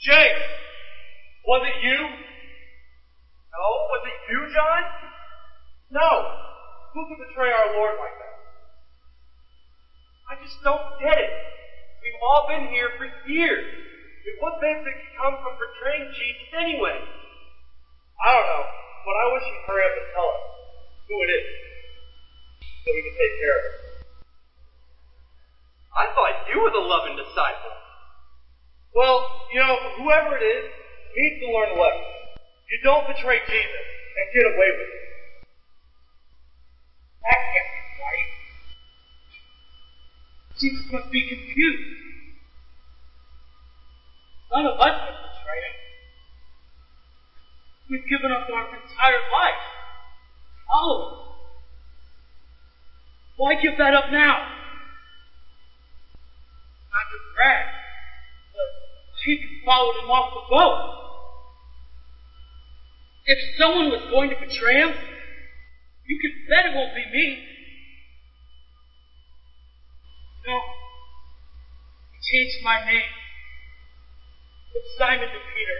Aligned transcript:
James, 0.00 0.48
was 1.44 1.60
it 1.68 1.76
you? 1.84 2.00
No, 3.52 3.66
was 3.92 4.02
it 4.08 4.18
you, 4.32 4.40
John? 4.48 4.82
No. 5.92 6.10
Who 6.96 7.04
could 7.04 7.20
betray 7.28 7.52
our 7.52 7.76
Lord 7.76 8.00
like 8.00 8.16
that? 8.16 8.36
I 10.32 10.34
just 10.40 10.56
don't 10.64 10.96
get 11.04 11.20
it. 11.20 11.32
We've 12.00 12.20
all 12.24 12.48
been 12.48 12.72
here 12.72 12.88
for 12.96 13.06
years. 13.28 13.66
And 14.24 14.36
what 14.40 14.56
benefit 14.64 14.88
can 14.88 15.12
come 15.20 15.36
from 15.44 15.60
betraying 15.60 16.08
Jesus 16.16 16.48
anyway? 16.56 16.96
I 18.24 18.28
don't 18.32 18.48
know, 18.48 18.64
but 19.04 19.14
I 19.20 19.24
wish 19.36 19.44
you'd 19.52 19.64
hurry 19.68 19.84
up 19.84 19.94
and 20.00 20.08
tell 20.16 20.28
us 20.32 20.44
who 21.08 21.16
it 21.24 21.30
is 21.34 21.46
so 22.84 22.88
we 22.88 23.00
can 23.04 23.16
take 23.20 23.34
care 23.36 23.56
of 23.56 23.64
it. 23.68 23.76
I 25.92 26.04
thought 26.16 26.48
you 26.48 26.56
were 26.64 26.72
the 26.72 26.84
loving 26.84 27.20
disciple. 27.20 27.74
Well, 28.94 29.46
you 29.52 29.60
know, 29.60 29.76
whoever 29.98 30.36
it 30.36 30.42
is 30.42 30.70
needs 31.16 31.40
to 31.40 31.46
learn 31.52 31.70
a 31.76 31.80
lesson. 31.80 32.10
You 32.70 32.78
don't 32.82 33.06
betray 33.06 33.38
Jesus 33.46 33.86
and 34.16 34.26
get 34.34 34.46
away 34.46 34.70
with 34.78 34.90
it. 34.90 35.02
That 37.22 37.38
can't 37.50 37.70
be 37.74 37.82
right. 38.02 38.30
Jesus 40.58 40.86
must 40.92 41.10
be 41.10 41.22
confused. 41.28 42.00
None 44.52 44.66
of 44.66 44.78
us 44.78 44.94
would 45.06 45.18
betray 45.30 45.60
him. 45.62 45.76
We've 47.90 48.08
given 48.08 48.30
up 48.30 48.46
our 48.50 48.66
entire 48.66 49.22
life. 49.30 49.64
Us. 50.70 51.20
Why 53.36 53.54
give 53.60 53.78
that 53.78 53.94
up 53.94 54.12
now? 54.12 54.36
Not 56.92 57.06
to 57.10 57.18
brag, 57.34 57.66
Jesus 59.24 59.50
followed 59.64 59.96
him 60.02 60.10
off 60.10 60.32
the 60.32 60.44
boat. 60.48 61.00
If 63.26 63.38
someone 63.58 63.90
was 63.90 64.00
going 64.10 64.30
to 64.30 64.36
betray 64.36 64.80
him, 64.80 64.94
you 66.06 66.18
can 66.18 66.32
bet 66.48 66.66
it 66.66 66.74
won't 66.74 66.94
be 66.94 67.04
me. 67.12 67.38
No. 70.46 70.56
He 72.12 72.18
changed 72.32 72.64
my 72.64 72.80
name. 72.84 73.12
From 74.72 74.82
Simon 74.96 75.28
to 75.28 75.40
Peter. 75.54 75.78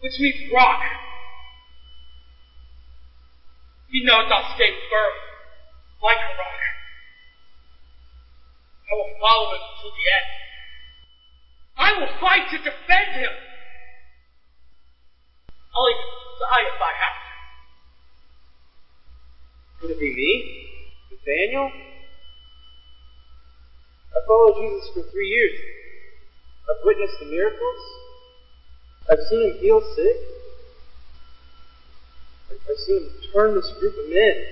Which 0.00 0.18
means 0.20 0.52
rock. 0.52 0.80
He 3.88 4.04
knows 4.04 4.24
I'll 4.30 4.54
stay 4.54 4.72
firm, 4.88 5.14
like 6.02 6.16
a 6.16 6.32
rock. 6.32 6.62
I 8.88 8.94
will 8.94 9.12
follow 9.20 9.52
him 9.52 9.60
till 9.80 9.90
the 9.90 10.06
end. 10.08 10.41
I 11.76 11.92
will 11.98 12.08
fight 12.20 12.50
to 12.50 12.58
defend 12.58 13.16
him. 13.16 13.32
I'll 15.74 15.88
even 15.88 16.08
die 16.40 16.64
if 16.68 16.80
I 16.80 16.92
have 17.00 17.16
to. 17.16 17.32
Could 19.80 19.90
it 19.96 20.00
be 20.00 20.14
me? 20.14 20.32
Nathaniel? 21.10 21.70
I 24.14 24.18
followed 24.26 24.56
Jesus 24.60 24.90
for 24.94 25.02
three 25.10 25.28
years. 25.28 25.58
I've 26.68 26.84
witnessed 26.84 27.18
the 27.20 27.26
miracles. 27.26 27.80
I've 29.10 29.24
seen 29.30 29.42
him 29.50 29.58
heal 29.58 29.80
sick. 29.96 30.16
I've 32.50 32.78
seen 32.86 32.96
him 32.98 33.10
turn 33.32 33.54
this 33.54 33.72
group 33.80 33.94
of 33.98 34.08
men 34.10 34.44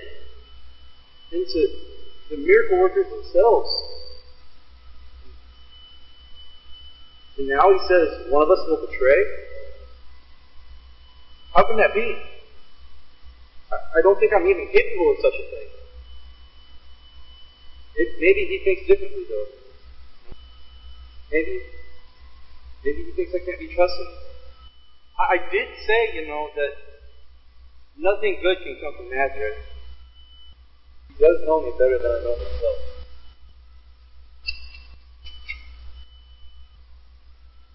into 1.31 1.67
the 2.29 2.37
miracle 2.37 2.79
workers 2.79 3.07
themselves. 3.09 3.69
And 7.37 7.47
now 7.47 7.71
he 7.71 7.79
says 7.87 8.31
one 8.31 8.43
of 8.43 8.49
us 8.51 8.59
will 8.67 8.85
betray? 8.85 9.23
How 11.53 11.63
can 11.67 11.77
that 11.77 11.93
be? 11.93 12.17
I, 13.71 13.99
I 13.99 14.01
don't 14.01 14.19
think 14.19 14.33
I'm 14.33 14.47
even 14.47 14.67
capable 14.71 15.11
of 15.11 15.17
such 15.21 15.33
a 15.33 15.45
thing. 15.51 15.69
It, 17.95 18.07
maybe 18.19 18.45
he 18.47 18.61
thinks 18.63 18.87
differently, 18.87 19.25
though. 19.29 19.47
Maybe, 21.31 21.61
maybe 22.85 23.03
he 23.03 23.11
thinks 23.11 23.31
I 23.35 23.45
can't 23.45 23.59
be 23.59 23.73
trusted. 23.75 24.07
I, 25.19 25.35
I 25.35 25.37
did 25.51 25.67
say, 25.87 26.15
you 26.15 26.27
know, 26.27 26.49
that 26.55 26.73
nothing 27.97 28.39
good 28.41 28.57
can 28.63 28.77
come 28.81 28.95
from 28.95 29.09
Nazareth. 29.09 29.59
He 31.09 31.15
does 31.15 31.41
know 31.45 31.61
me 31.61 31.71
better 31.77 31.97
than 31.99 32.11
I 32.11 32.23
know 32.23 32.35
myself. 32.37 33.00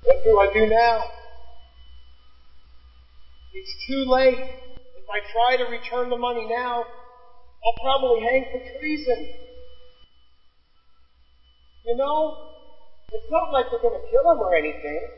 What 0.06 0.22
do 0.22 0.38
I 0.38 0.52
do 0.54 0.66
now? 0.66 1.02
It's 3.52 3.86
too 3.88 4.04
late. 4.06 4.38
If 4.38 5.10
I 5.10 5.18
try 5.32 5.56
to 5.56 5.64
return 5.64 6.10
the 6.10 6.16
money 6.16 6.46
now, 6.48 6.84
I'll 6.84 7.82
probably 7.82 8.20
hang 8.22 8.46
for 8.52 8.78
treason. 8.78 9.34
You 11.86 11.96
know, 11.96 12.36
it's 13.12 13.30
not 13.30 13.50
like 13.50 13.66
they're 13.70 13.82
going 13.82 14.00
to 14.00 14.10
kill 14.10 14.30
him 14.30 14.38
or 14.38 14.54
anything. 14.54 15.08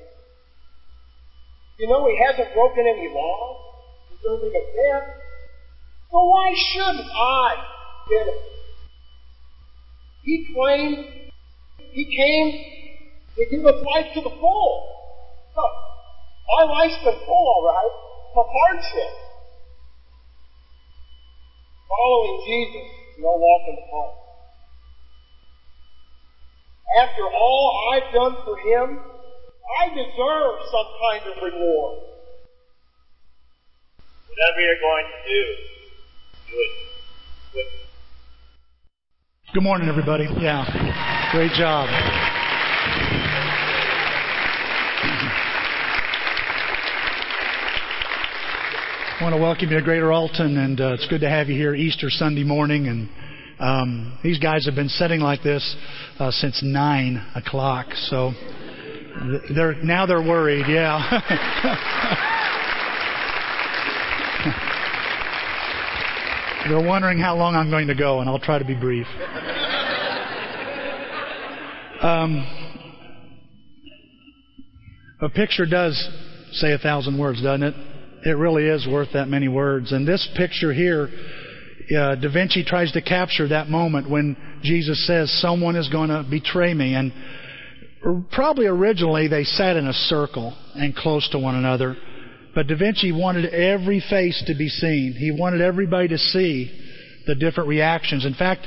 You 1.78 1.88
know, 1.88 2.08
he 2.08 2.18
hasn't 2.24 2.54
broken 2.54 2.86
any 2.86 3.08
laws 3.12 3.56
deserving 4.10 4.56
of 4.56 4.74
death. 4.74 5.08
So 6.10 6.24
why 6.24 6.54
shouldn't 6.56 7.10
I 7.14 7.56
get 8.08 8.26
him? 8.26 8.34
He 10.22 10.48
claimed 10.54 11.30
he 11.92 12.04
came 12.16 12.77
to 13.38 13.46
give 13.46 13.64
us 13.64 13.78
life 13.86 14.06
to 14.14 14.20
the 14.20 14.34
full. 14.40 14.72
Huh. 15.54 15.70
My 16.58 16.64
life's 16.64 16.98
been 17.04 17.14
full, 17.24 17.46
all 17.46 17.62
right, 17.70 17.94
of 18.34 18.46
hardship. 18.50 19.12
Following 21.88 22.42
Jesus 22.46 22.82
is 22.82 23.22
no 23.22 23.38
walk 23.38 23.62
in 23.68 23.76
the 23.76 23.86
park. 23.90 24.14
After 26.98 27.22
all 27.22 27.92
I've 27.94 28.12
done 28.12 28.34
for 28.44 28.56
him, 28.58 28.98
I 29.78 29.88
deserve 29.88 30.54
some 30.72 30.88
kind 30.98 31.22
of 31.30 31.42
reward. 31.42 31.98
Whatever 34.26 34.60
you're 34.60 34.82
going 34.82 35.06
to 35.06 35.18
do, 35.30 35.42
do 36.50 36.56
it. 36.58 37.66
Good 39.54 39.62
morning, 39.62 39.88
everybody. 39.88 40.26
Yeah, 40.40 41.30
great 41.32 41.52
job. 41.52 41.88
Want 49.28 49.38
to 49.38 49.42
welcome 49.42 49.68
you 49.68 49.76
to 49.76 49.82
Greater 49.84 50.10
Alton, 50.10 50.56
and 50.56 50.80
uh, 50.80 50.94
it's 50.94 51.06
good 51.08 51.20
to 51.20 51.28
have 51.28 51.50
you 51.50 51.54
here 51.54 51.74
Easter 51.74 52.08
Sunday 52.08 52.44
morning. 52.44 52.88
And 52.88 53.10
um, 53.60 54.18
these 54.22 54.38
guys 54.38 54.64
have 54.64 54.74
been 54.74 54.88
setting 54.88 55.20
like 55.20 55.42
this 55.42 55.76
uh, 56.18 56.30
since 56.30 56.62
nine 56.62 57.22
o'clock, 57.34 57.88
so 57.92 58.32
they're 59.54 59.74
now 59.82 60.06
they're 60.06 60.22
worried. 60.22 60.64
Yeah. 60.66 61.20
they're 66.70 66.88
wondering 66.88 67.18
how 67.18 67.36
long 67.36 67.54
I'm 67.54 67.68
going 67.68 67.88
to 67.88 67.94
go, 67.94 68.20
and 68.20 68.30
I'll 68.30 68.38
try 68.38 68.58
to 68.58 68.64
be 68.64 68.74
brief. 68.74 69.06
Um, 72.00 72.46
a 75.20 75.28
picture 75.28 75.66
does 75.66 76.02
say 76.52 76.72
a 76.72 76.78
thousand 76.78 77.18
words, 77.18 77.42
doesn't 77.42 77.62
it? 77.62 77.74
It 78.24 78.36
really 78.36 78.66
is 78.66 78.86
worth 78.86 79.10
that 79.14 79.28
many 79.28 79.48
words. 79.48 79.92
And 79.92 80.06
this 80.06 80.28
picture 80.36 80.72
here, 80.72 81.08
uh, 81.96 82.16
Da 82.16 82.32
Vinci 82.32 82.64
tries 82.64 82.92
to 82.92 83.02
capture 83.02 83.48
that 83.48 83.68
moment 83.68 84.10
when 84.10 84.36
Jesus 84.62 85.06
says, 85.06 85.30
Someone 85.40 85.76
is 85.76 85.88
going 85.88 86.08
to 86.10 86.26
betray 86.28 86.74
me. 86.74 86.94
And 86.94 87.12
probably 88.32 88.66
originally 88.66 89.28
they 89.28 89.44
sat 89.44 89.76
in 89.76 89.86
a 89.86 89.92
circle 89.92 90.56
and 90.74 90.94
close 90.94 91.28
to 91.30 91.38
one 91.38 91.54
another. 91.54 91.96
But 92.54 92.66
Da 92.66 92.76
Vinci 92.76 93.12
wanted 93.12 93.46
every 93.46 94.02
face 94.10 94.42
to 94.46 94.54
be 94.54 94.68
seen. 94.68 95.14
He 95.16 95.30
wanted 95.30 95.60
everybody 95.60 96.08
to 96.08 96.18
see 96.18 96.86
the 97.26 97.34
different 97.34 97.68
reactions. 97.68 98.26
In 98.26 98.34
fact, 98.34 98.66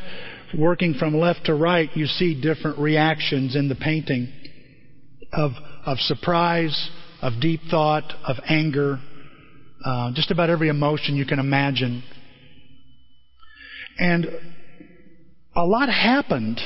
working 0.58 0.94
from 0.94 1.18
left 1.18 1.46
to 1.46 1.56
right, 1.56 1.90
you 1.96 2.06
see 2.06 2.40
different 2.40 2.80
reactions 2.80 3.56
in 3.56 3.68
the 3.68 3.76
painting 3.76 4.32
of, 5.34 5.52
of 5.86 5.98
surprise, 6.00 6.90
of 7.22 7.34
deep 7.42 7.62
thought, 7.70 8.14
of 8.26 8.38
anger, 8.48 9.00
uh, 9.84 10.12
just 10.14 10.32
about 10.32 10.50
every 10.50 10.70
emotion 10.70 11.16
you 11.16 11.26
can 11.26 11.40
imagine. 11.40 12.04
And 13.98 14.28
a 15.56 15.66
lot 15.66 15.90
happened 15.90 16.60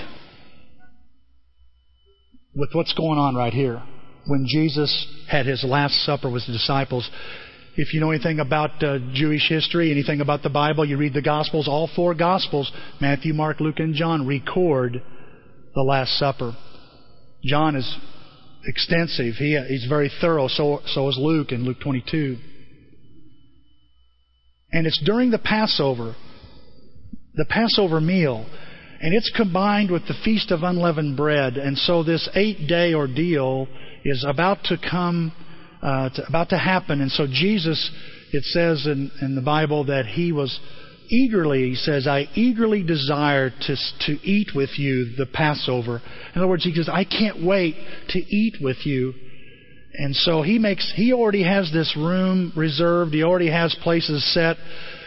with 2.56 2.70
what's 2.74 2.94
going 2.94 3.20
on 3.20 3.36
right 3.36 3.54
here. 3.54 3.82
When 4.28 4.46
Jesus 4.48 5.08
had 5.30 5.46
his 5.46 5.64
Last 5.64 5.94
Supper 6.06 6.30
with 6.30 6.46
the 6.48 6.54
disciples, 6.54 7.10
if 7.78 7.94
you 7.94 8.00
know 8.00 8.12
anything 8.12 8.40
about 8.40 8.82
uh, 8.84 9.00
Jewish 9.14 9.48
history, 9.50 9.92
anything 9.92 10.22
about 10.22 10.42
the 10.42 10.50
Bible, 10.50 10.86
you 10.86 10.98
read 10.98 11.14
the 11.14 11.22
Gospels, 11.22 11.68
all 11.68 11.90
four 11.96 12.16
Gospels, 12.16 12.72
Matthew, 13.02 13.34
Mark, 13.34 13.60
Luke, 13.60 13.80
and 13.80 13.94
John, 13.94 14.26
record 14.26 15.02
the 15.76 15.82
Last 15.82 16.18
Supper. 16.18 16.56
John 17.44 17.76
is 17.76 17.98
extensive. 18.66 19.36
He, 19.36 19.62
he's 19.68 19.86
very 19.88 20.10
thorough. 20.22 20.48
So, 20.48 20.80
so 20.86 21.08
is 21.10 21.18
Luke 21.20 21.52
in 21.52 21.66
Luke 21.66 21.78
22. 21.84 22.38
And 24.76 24.86
it's 24.86 25.02
during 25.06 25.32
the 25.32 25.40
Passover, 25.40 26.18
the 27.34 27.46
Passover 27.46 28.02
meal, 28.02 28.46
and 29.00 29.14
it's 29.14 29.32
combined 29.34 29.90
with 29.90 30.06
the 30.06 30.16
Feast 30.26 30.52
of 30.52 30.64
Unleavened 30.64 31.16
Bread. 31.16 31.56
And 31.56 31.78
so 31.78 32.04
this 32.04 32.28
eight 32.36 32.68
day 32.68 32.94
ordeal 32.94 33.70
is 34.04 34.26
about 34.28 34.66
to 34.66 34.78
come, 34.78 35.32
uh, 35.82 36.10
to, 36.10 36.28
about 36.28 36.50
to 36.50 36.58
happen. 36.58 37.00
And 37.00 37.10
so 37.10 37.26
Jesus, 37.26 37.90
it 38.34 38.44
says 38.44 38.86
in, 38.86 39.12
in 39.22 39.36
the 39.36 39.42
Bible 39.42 39.86
that 39.86 40.08
he 40.08 40.34
was 40.34 40.60
eagerly, 41.08 41.70
he 41.70 41.76
says, 41.76 42.06
I 42.06 42.28
eagerly 42.36 42.84
desire 42.84 43.52
to, 43.52 43.76
to 44.08 44.28
eat 44.28 44.50
with 44.54 44.78
you 44.78 45.16
the 45.16 45.26
Passover. 45.26 46.02
In 46.34 46.42
other 46.42 46.50
words, 46.50 46.66
he 46.66 46.76
says, 46.76 46.90
I 46.92 47.06
can't 47.06 47.46
wait 47.46 47.78
to 48.10 48.20
eat 48.20 48.56
with 48.62 48.86
you. 48.86 49.14
And 49.98 50.16
so 50.16 50.42
he 50.42 50.60
makes, 50.60 50.92
he 50.96 51.14
already 51.14 51.44
has 51.44 51.72
this 51.72 51.96
room 51.98 52.52
reserved. 52.56 53.14
He 53.14 53.24
already 53.24 53.50
has 53.50 53.76
places 53.84 54.24
set. 54.34 54.58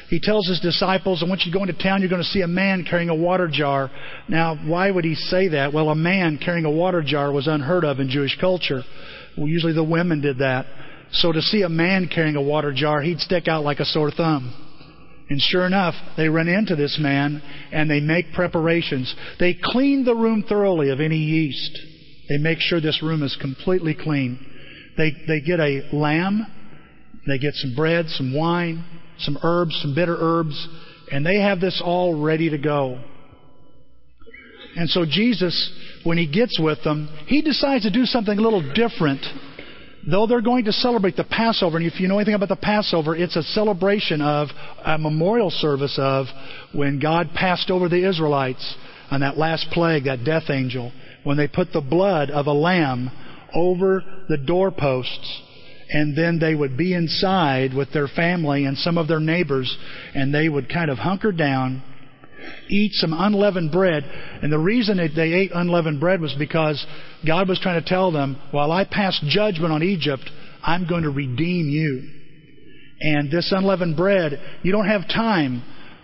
He 0.08 0.20
tells 0.20 0.48
his 0.48 0.60
disciples, 0.60 1.20
and 1.20 1.28
once 1.28 1.44
you 1.44 1.52
go 1.52 1.60
into 1.60 1.74
town, 1.74 2.00
you're 2.00 2.08
going 2.08 2.22
to 2.22 2.28
see 2.28 2.40
a 2.40 2.48
man 2.48 2.86
carrying 2.88 3.10
a 3.10 3.14
water 3.14 3.46
jar. 3.52 3.90
Now, 4.26 4.56
why 4.56 4.90
would 4.90 5.04
he 5.04 5.14
say 5.14 5.48
that? 5.48 5.74
Well, 5.74 5.90
a 5.90 5.94
man 5.94 6.38
carrying 6.42 6.64
a 6.64 6.70
water 6.70 7.02
jar 7.02 7.30
was 7.30 7.46
unheard 7.46 7.84
of 7.84 8.00
in 8.00 8.08
Jewish 8.08 8.38
culture. 8.40 8.82
Well, 9.36 9.48
usually 9.48 9.74
the 9.74 9.84
women 9.84 10.22
did 10.22 10.38
that. 10.38 10.64
So 11.12 11.32
to 11.32 11.42
see 11.42 11.62
a 11.62 11.68
man 11.68 12.08
carrying 12.12 12.36
a 12.36 12.42
water 12.42 12.72
jar, 12.74 13.02
he'd 13.02 13.20
stick 13.20 13.48
out 13.48 13.64
like 13.64 13.80
a 13.80 13.84
sore 13.84 14.10
thumb. 14.10 14.64
And 15.30 15.40
sure 15.40 15.66
enough, 15.66 15.94
they 16.16 16.28
run 16.28 16.48
into 16.48 16.74
this 16.74 16.98
man 16.98 17.42
and 17.70 17.90
they 17.90 18.00
make 18.00 18.32
preparations. 18.32 19.14
They 19.38 19.58
clean 19.62 20.06
the 20.06 20.14
room 20.14 20.44
thoroughly 20.48 20.88
of 20.88 21.00
any 21.00 21.18
yeast. 21.18 21.78
They 22.30 22.38
make 22.38 22.60
sure 22.60 22.80
this 22.80 23.02
room 23.02 23.22
is 23.22 23.36
completely 23.38 23.94
clean. 23.94 24.38
They, 24.98 25.12
they 25.26 25.40
get 25.40 25.60
a 25.60 25.88
lamb, 25.92 26.44
they 27.26 27.38
get 27.38 27.54
some 27.54 27.74
bread, 27.74 28.08
some 28.08 28.34
wine, 28.34 28.84
some 29.18 29.38
herbs, 29.42 29.78
some 29.80 29.94
bitter 29.94 30.16
herbs, 30.18 30.68
and 31.10 31.24
they 31.24 31.40
have 31.40 31.60
this 31.60 31.80
all 31.82 32.20
ready 32.20 32.50
to 32.50 32.58
go. 32.58 33.00
And 34.76 34.90
so 34.90 35.04
Jesus, 35.08 35.72
when 36.04 36.18
he 36.18 36.30
gets 36.30 36.58
with 36.60 36.82
them, 36.84 37.08
he 37.26 37.42
decides 37.42 37.84
to 37.84 37.90
do 37.90 38.04
something 38.04 38.36
a 38.36 38.42
little 38.42 38.74
different. 38.74 39.24
Though 40.08 40.26
they're 40.26 40.40
going 40.40 40.64
to 40.64 40.72
celebrate 40.72 41.16
the 41.16 41.24
Passover, 41.24 41.76
and 41.76 41.86
if 41.86 42.00
you 42.00 42.08
know 42.08 42.18
anything 42.18 42.34
about 42.34 42.48
the 42.48 42.56
Passover, 42.56 43.14
it's 43.14 43.36
a 43.36 43.42
celebration 43.42 44.20
of, 44.20 44.48
a 44.84 44.98
memorial 44.98 45.50
service 45.50 45.98
of 46.00 46.26
when 46.72 46.98
God 46.98 47.30
passed 47.34 47.70
over 47.70 47.88
the 47.88 48.08
Israelites 48.08 48.76
on 49.10 49.20
that 49.20 49.38
last 49.38 49.68
plague, 49.70 50.04
that 50.04 50.24
death 50.24 50.50
angel, 50.50 50.92
when 51.24 51.36
they 51.36 51.48
put 51.48 51.72
the 51.72 51.80
blood 51.80 52.30
of 52.30 52.46
a 52.46 52.52
lamb 52.52 53.10
over 53.54 54.02
the 54.28 54.36
doorposts 54.36 55.42
and 55.90 56.16
then 56.16 56.38
they 56.38 56.54
would 56.54 56.76
be 56.76 56.94
inside 56.94 57.74
with 57.74 57.92
their 57.92 58.08
family 58.08 58.64
and 58.64 58.76
some 58.76 58.98
of 58.98 59.08
their 59.08 59.20
neighbors, 59.20 59.74
and 60.14 60.34
they 60.34 60.48
would 60.48 60.68
kind 60.68 60.90
of 60.90 60.98
hunker 60.98 61.32
down, 61.32 61.82
eat 62.68 62.92
some 62.94 63.14
unleavened 63.14 63.72
bread. 63.72 64.04
And 64.42 64.52
the 64.52 64.58
reason 64.58 64.98
that 64.98 65.12
they 65.16 65.32
ate 65.32 65.50
unleavened 65.54 66.00
bread 66.00 66.20
was 66.20 66.34
because 66.38 66.84
God 67.26 67.48
was 67.48 67.58
trying 67.58 67.82
to 67.82 67.88
tell 67.88 68.12
them, 68.12 68.40
while 68.50 68.70
I 68.70 68.84
pass 68.84 69.18
judgment 69.28 69.72
on 69.72 69.82
Egypt, 69.82 70.28
I'm 70.62 70.86
going 70.86 71.04
to 71.04 71.10
redeem 71.10 71.68
you. 71.68 72.10
And 73.00 73.30
this 73.30 73.52
unleavened 73.56 73.96
bread, 73.96 74.40
you 74.62 74.72
don't 74.72 74.88
have 74.88 75.08
time 75.08 75.62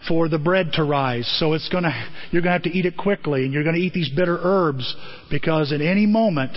for 0.09 0.29
the 0.29 0.39
bread 0.39 0.71
to 0.75 0.85
rise. 0.85 1.31
So 1.39 1.55
it's 1.55 1.69
gonna, 1.69 1.93
you're 2.31 2.43
gonna 2.43 2.53
have 2.53 2.63
to 2.63 2.71
eat 2.71 2.87
it 2.87 2.97
quickly, 2.97 3.45
and 3.45 3.53
you're 3.53 3.65
gonna 3.65 3.79
eat 3.79 3.93
these 3.95 4.11
bitter 4.11 4.39
herbs 4.41 4.95
because 5.31 5.73
at 5.73 5.81
any 5.81 6.07
moment, 6.07 6.57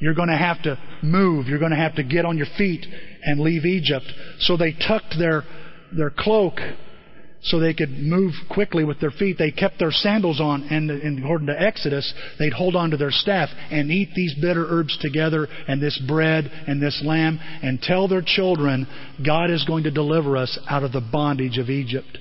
you're 0.00 0.14
going 0.14 0.28
to 0.28 0.36
have 0.36 0.62
to 0.62 0.78
move. 1.02 1.46
You're 1.46 1.58
going 1.58 1.72
to 1.72 1.76
have 1.76 1.96
to 1.96 2.04
get 2.04 2.24
on 2.24 2.36
your 2.36 2.46
feet 2.56 2.86
and 3.22 3.40
leave 3.40 3.64
Egypt. 3.64 4.06
So 4.40 4.56
they 4.56 4.72
tucked 4.72 5.16
their, 5.18 5.44
their 5.96 6.10
cloak 6.10 6.54
so 7.42 7.60
they 7.60 7.74
could 7.74 7.90
move 7.90 8.32
quickly 8.50 8.84
with 8.84 9.00
their 9.00 9.10
feet. 9.10 9.36
They 9.38 9.52
kept 9.52 9.78
their 9.78 9.92
sandals 9.92 10.40
on, 10.40 10.64
and, 10.64 10.90
and 10.90 11.20
according 11.20 11.46
to 11.46 11.60
Exodus, 11.60 12.12
they'd 12.38 12.52
hold 12.52 12.74
on 12.74 12.90
to 12.90 12.96
their 12.96 13.12
staff 13.12 13.48
and 13.70 13.90
eat 13.90 14.10
these 14.14 14.34
bitter 14.40 14.66
herbs 14.68 14.98
together 15.00 15.46
and 15.68 15.80
this 15.80 16.00
bread 16.06 16.50
and 16.66 16.82
this 16.82 17.00
lamb 17.04 17.38
and 17.62 17.80
tell 17.80 18.08
their 18.08 18.24
children, 18.24 18.86
God 19.24 19.50
is 19.50 19.64
going 19.64 19.84
to 19.84 19.90
deliver 19.90 20.36
us 20.36 20.58
out 20.68 20.82
of 20.82 20.92
the 20.92 21.00
bondage 21.12 21.58
of 21.58 21.70
Egypt. 21.70 22.18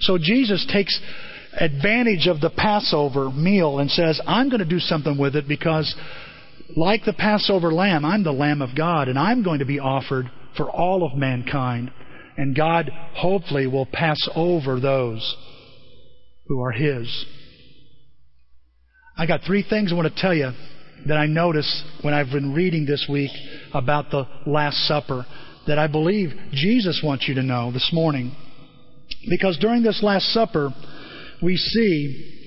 So 0.00 0.18
Jesus 0.18 0.66
takes 0.72 0.98
advantage 1.52 2.28
of 2.28 2.40
the 2.40 2.50
Passover 2.50 3.30
meal 3.30 3.80
and 3.80 3.90
says, 3.90 4.20
I'm 4.26 4.48
going 4.48 4.60
to 4.60 4.64
do 4.64 4.78
something 4.78 5.18
with 5.18 5.34
it 5.34 5.48
because 5.48 5.94
like 6.76 7.04
the 7.04 7.12
Passover 7.12 7.72
lamb, 7.72 8.04
I'm 8.04 8.24
the 8.24 8.32
Lamb 8.32 8.62
of 8.62 8.76
God, 8.76 9.08
and 9.08 9.18
I'm 9.18 9.42
going 9.42 9.58
to 9.60 9.64
be 9.64 9.78
offered 9.78 10.30
for 10.56 10.70
all 10.70 11.04
of 11.04 11.16
mankind. 11.16 11.90
And 12.36 12.56
God 12.56 12.90
hopefully 13.14 13.66
will 13.66 13.86
pass 13.86 14.18
over 14.34 14.80
those 14.80 15.36
who 16.46 16.60
are 16.62 16.72
His. 16.72 17.26
I 19.16 19.26
got 19.26 19.42
three 19.46 19.64
things 19.68 19.92
I 19.92 19.96
want 19.96 20.12
to 20.14 20.20
tell 20.20 20.34
you 20.34 20.50
that 21.06 21.16
I 21.16 21.26
noticed 21.26 21.84
when 22.02 22.14
I've 22.14 22.30
been 22.30 22.54
reading 22.54 22.86
this 22.86 23.06
week 23.10 23.30
about 23.74 24.10
the 24.10 24.26
Last 24.46 24.76
Supper 24.86 25.26
that 25.66 25.78
I 25.78 25.86
believe 25.86 26.30
Jesus 26.52 27.02
wants 27.04 27.28
you 27.28 27.34
to 27.34 27.42
know 27.42 27.70
this 27.72 27.90
morning. 27.92 28.34
Because 29.28 29.58
during 29.58 29.82
this 29.82 30.02
Last 30.02 30.32
Supper, 30.32 30.70
we 31.42 31.56
see 31.56 32.39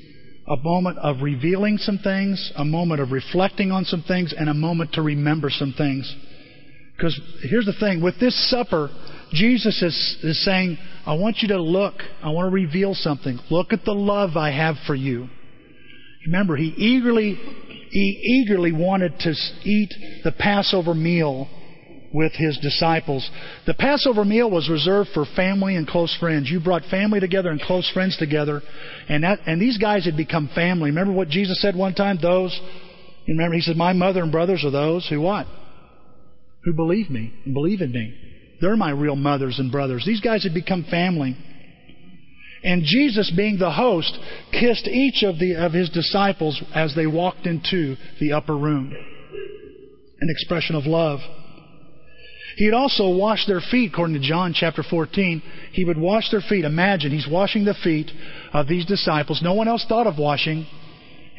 a 0.48 0.58
moment 0.58 0.98
of 1.00 1.22
revealing 1.22 1.78
some 1.78 2.00
things, 2.00 2.52
a 2.56 2.66
moment 2.66 3.00
of 3.02 3.12
reflecting 3.12 3.72
on 3.72 3.86
some 3.86 4.04
things, 4.08 4.34
and 4.38 4.50
a 4.50 4.54
moment 4.54 4.94
to 4.94 5.02
remember 5.02 5.50
some 5.50 5.74
things. 5.78 6.14
Because 6.96 7.20
here's 7.50 7.66
the 7.66 7.74
thing 7.80 8.04
with 8.04 8.20
this 8.20 8.50
supper, 8.50 8.90
Jesus 9.32 9.82
is, 9.82 10.18
is 10.24 10.44
saying, 10.44 10.78
I 11.06 11.14
want 11.16 11.38
you 11.42 11.48
to 11.50 11.62
look. 11.62 11.96
I 12.22 12.30
want 12.30 12.48
to 12.50 12.54
reveal 12.54 12.94
something. 12.94 13.40
Look 13.50 13.74
at 13.74 13.84
the 13.86 13.94
love 13.94 14.38
I 14.38 14.52
have 14.52 14.76
for 14.86 14.96
you. 14.96 15.28
Remember, 16.26 16.56
he 16.56 16.68
eagerly, 16.78 17.36
he 17.90 18.44
eagerly 18.46 18.72
wanted 18.72 19.20
to 19.20 19.34
eat 19.64 19.94
the 20.24 20.32
Passover 20.32 20.94
meal 20.94 21.48
with 22.14 22.32
his 22.34 22.58
disciples. 22.62 23.28
The 23.66 23.74
Passover 23.74 24.24
meal 24.24 24.50
was 24.50 24.70
reserved 24.70 25.10
for 25.14 25.26
family 25.36 25.76
and 25.76 25.88
close 25.88 26.16
friends. 26.20 26.50
You 26.50 26.60
brought 26.60 26.84
family 26.86 27.20
together 27.20 27.50
and 27.50 27.60
close 27.60 27.90
friends 27.92 28.16
together, 28.18 28.62
and 29.10 29.24
that 29.24 29.40
and 29.48 29.60
these 29.60 29.78
guys 29.78 30.06
had 30.06 30.16
become 30.16 30.50
family. 30.54 30.92
Remember 30.92 31.14
what 31.14 31.30
Jesus 31.30 31.60
said 31.62 31.76
one 31.76 31.96
time? 31.96 32.20
Those, 32.22 32.58
you 33.26 33.34
remember, 33.34 33.56
he 33.56 33.62
said, 33.62 33.78
"My 33.78 33.94
mother 33.94 34.22
and 34.22 34.32
brothers 34.32 34.64
are 34.64 34.72
those 34.72 35.08
who 35.10 35.22
what? 35.22 35.48
Who 36.66 36.74
believe 36.76 37.10
me 37.10 37.34
and 37.46 37.54
believe 37.54 37.82
in 37.82 37.92
me. 37.92 38.14
They're 38.62 38.78
my 38.78 38.92
real 38.92 39.16
mothers 39.16 39.58
and 39.60 39.72
brothers. 39.72 40.06
These 40.06 40.22
guys 40.22 40.44
had 40.44 40.54
become 40.54 40.84
family." 40.84 41.36
And 42.66 42.84
Jesus, 42.86 43.30
being 43.36 43.58
the 43.58 43.72
host, 43.72 44.18
kissed 44.54 44.88
each 44.88 45.22
of, 45.24 45.38
the, 45.38 45.56
of 45.56 45.74
his 45.74 45.90
disciples 45.90 46.64
as 46.74 46.96
they 46.96 47.06
walked 47.06 47.46
into 47.46 47.98
the 48.22 48.32
upper 48.32 48.56
room. 48.56 48.96
An 50.22 50.30
expression 50.30 50.78
of 50.78 50.86
love. 50.86 51.20
He 52.56 52.66
would 52.66 52.74
also 52.74 53.10
wash 53.10 53.46
their 53.48 53.62
feet, 53.62 53.92
according 53.94 54.20
to 54.20 54.28
John 54.28 54.54
chapter 54.54 54.84
14. 54.84 55.42
He 55.72 55.86
would 55.86 55.98
wash 55.98 56.30
their 56.30 56.42
feet. 56.42 56.66
Imagine, 56.66 57.12
he's 57.12 57.28
washing 57.28 57.66
the 57.66 57.74
feet 57.74 58.12
of 58.54 58.68
these 58.68 58.86
disciples. 58.86 59.42
No 59.42 59.54
one 59.54 59.68
else 59.68 59.86
thought 59.88 60.08
of 60.08 60.18
washing. 60.18 60.66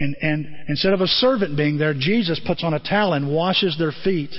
And, 0.00 0.16
and 0.20 0.46
instead 0.68 0.92
of 0.92 1.00
a 1.00 1.06
servant 1.06 1.56
being 1.56 1.78
there, 1.78 1.94
Jesus 1.94 2.40
puts 2.44 2.64
on 2.64 2.74
a 2.74 2.80
towel 2.80 3.12
and 3.12 3.32
washes 3.32 3.76
their 3.78 3.92
feet. 4.02 4.30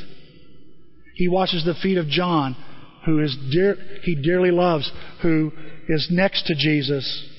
He 1.16 1.30
washes 1.30 1.64
the 1.64 1.76
feet 1.82 1.98
of 1.98 2.08
John, 2.08 2.58
who 3.06 3.20
is 3.20 3.38
dear, 3.52 3.78
he 4.04 4.16
dearly 4.16 4.52
loves, 4.52 4.92
who 5.22 5.52
is 5.88 6.10
next 6.12 6.48
to 6.48 6.56
Jesus, 6.56 7.30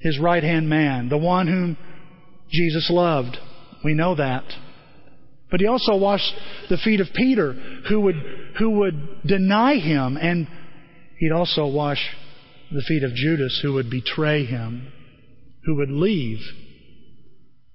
his 0.00 0.20
right 0.20 0.42
hand 0.42 0.68
man, 0.68 1.08
the 1.08 1.18
one 1.18 1.48
whom 1.48 1.76
Jesus 2.50 2.88
loved. 2.90 3.36
We 3.84 3.94
know 3.94 4.14
that. 4.14 4.44
But 5.52 5.60
he 5.60 5.66
also 5.66 5.94
washed 5.96 6.34
the 6.70 6.78
feet 6.78 7.00
of 7.00 7.12
Peter, 7.14 7.52
who 7.88 8.00
would, 8.00 8.16
who 8.58 8.70
would 8.70 9.22
deny 9.26 9.76
him, 9.76 10.16
and 10.16 10.48
he'd 11.18 11.30
also 11.30 11.66
wash 11.66 12.02
the 12.72 12.80
feet 12.80 13.04
of 13.04 13.14
Judas, 13.14 13.60
who 13.62 13.74
would 13.74 13.90
betray 13.90 14.46
him, 14.46 14.90
who 15.64 15.76
would 15.76 15.90
leave 15.90 16.40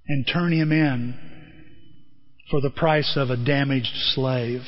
and 0.07 0.25
turn 0.27 0.51
him 0.51 0.71
in 0.71 1.13
for 2.49 2.61
the 2.61 2.71
price 2.71 3.15
of 3.15 3.29
a 3.29 3.37
damaged 3.37 3.95
slave 4.15 4.63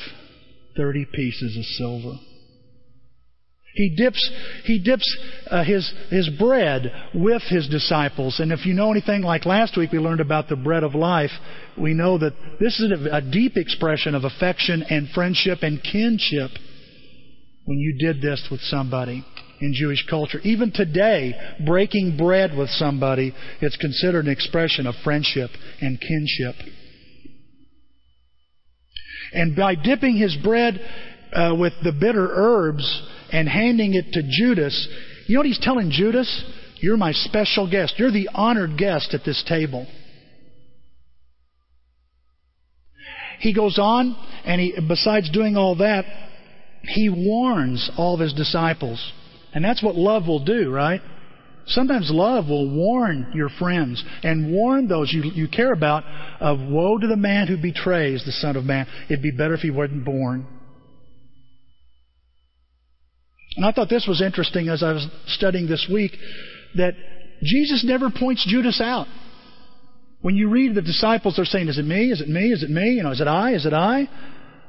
30 0.76 1.06
pieces 1.12 1.56
of 1.56 1.64
silver. 1.64 2.16
He 3.74 3.94
dips, 3.96 4.30
he 4.64 4.78
dips 4.82 5.18
uh, 5.50 5.62
his, 5.62 5.92
his 6.10 6.28
bread 6.38 6.92
with 7.14 7.42
his 7.42 7.68
disciples. 7.68 8.40
And 8.40 8.52
if 8.52 8.66
you 8.66 8.74
know 8.74 8.90
anything 8.90 9.22
like 9.22 9.46
last 9.46 9.76
week, 9.76 9.92
we 9.92 9.98
learned 9.98 10.20
about 10.20 10.48
the 10.48 10.56
bread 10.56 10.82
of 10.82 10.94
life. 10.94 11.30
We 11.78 11.94
know 11.94 12.18
that 12.18 12.34
this 12.58 12.80
is 12.80 12.90
a, 12.90 13.16
a 13.16 13.20
deep 13.20 13.56
expression 13.56 14.14
of 14.14 14.24
affection 14.24 14.82
and 14.82 15.08
friendship 15.10 15.58
and 15.62 15.80
kinship 15.82 16.50
when 17.64 17.78
you 17.78 17.96
did 17.98 18.20
this 18.20 18.48
with 18.50 18.60
somebody 18.62 19.24
in 19.60 19.72
Jewish 19.74 20.04
culture. 20.08 20.40
Even 20.42 20.72
today, 20.72 21.34
breaking 21.64 22.16
bread 22.16 22.56
with 22.56 22.70
somebody, 22.70 23.32
it's 23.60 23.76
considered 23.76 24.24
an 24.24 24.32
expression 24.32 24.86
of 24.86 24.94
friendship 25.04 25.50
and 25.80 26.00
kinship. 26.00 26.56
And 29.32 29.54
by 29.54 29.76
dipping 29.76 30.16
his 30.16 30.36
bread 30.42 30.80
uh, 31.32 31.54
with 31.58 31.72
the 31.82 31.92
bitter 31.92 32.28
herbs 32.32 33.02
and 33.32 33.48
handing 33.48 33.94
it 33.94 34.12
to 34.12 34.22
Judas, 34.22 34.88
you 35.26 35.34
know 35.34 35.40
what 35.40 35.46
he's 35.46 35.60
telling 35.60 35.90
Judas? 35.90 36.44
You're 36.76 36.96
my 36.96 37.12
special 37.12 37.70
guest. 37.70 37.94
You're 37.98 38.10
the 38.10 38.28
honored 38.34 38.76
guest 38.76 39.14
at 39.14 39.24
this 39.24 39.44
table. 39.46 39.86
He 43.40 43.54
goes 43.54 43.78
on, 43.78 44.16
and 44.44 44.60
he, 44.60 44.74
besides 44.86 45.30
doing 45.30 45.56
all 45.56 45.76
that, 45.76 46.04
he 46.82 47.08
warns 47.08 47.90
all 47.96 48.14
of 48.14 48.20
his 48.20 48.34
disciples. 48.34 49.12
And 49.54 49.64
that's 49.64 49.82
what 49.82 49.94
love 49.94 50.26
will 50.26 50.44
do, 50.44 50.70
right? 50.70 51.00
Sometimes 51.66 52.10
love 52.12 52.48
will 52.48 52.68
warn 52.68 53.32
your 53.34 53.48
friends 53.48 54.02
and 54.22 54.52
warn 54.52 54.88
those 54.88 55.12
you, 55.12 55.22
you 55.22 55.48
care 55.48 55.72
about 55.72 56.04
of 56.40 56.58
woe 56.58 56.98
to 56.98 57.06
the 57.06 57.16
man 57.16 57.46
who 57.46 57.56
betrays 57.56 58.24
the 58.24 58.32
Son 58.32 58.56
of 58.56 58.64
Man. 58.64 58.86
It'd 59.08 59.22
be 59.22 59.30
better 59.30 59.54
if 59.54 59.60
he 59.60 59.70
wasn't 59.70 60.04
born. 60.04 60.46
And 63.60 63.66
I 63.66 63.72
thought 63.72 63.90
this 63.90 64.06
was 64.08 64.22
interesting 64.22 64.70
as 64.70 64.82
I 64.82 64.92
was 64.92 65.06
studying 65.26 65.68
this 65.68 65.86
week 65.92 66.12
that 66.76 66.94
Jesus 67.42 67.84
never 67.84 68.08
points 68.08 68.46
Judas 68.48 68.80
out. 68.80 69.06
When 70.22 70.34
you 70.34 70.48
read 70.48 70.74
the 70.74 70.80
disciples, 70.80 71.36
they're 71.36 71.44
saying, 71.44 71.68
Is 71.68 71.76
it 71.76 71.84
me? 71.84 72.10
Is 72.10 72.22
it 72.22 72.28
me? 72.30 72.52
Is 72.52 72.62
it 72.62 72.70
me? 72.70 72.92
You 72.92 73.02
know, 73.02 73.10
is 73.10 73.20
it 73.20 73.26
I? 73.26 73.52
Is 73.52 73.66
it 73.66 73.74
I? 73.74 74.08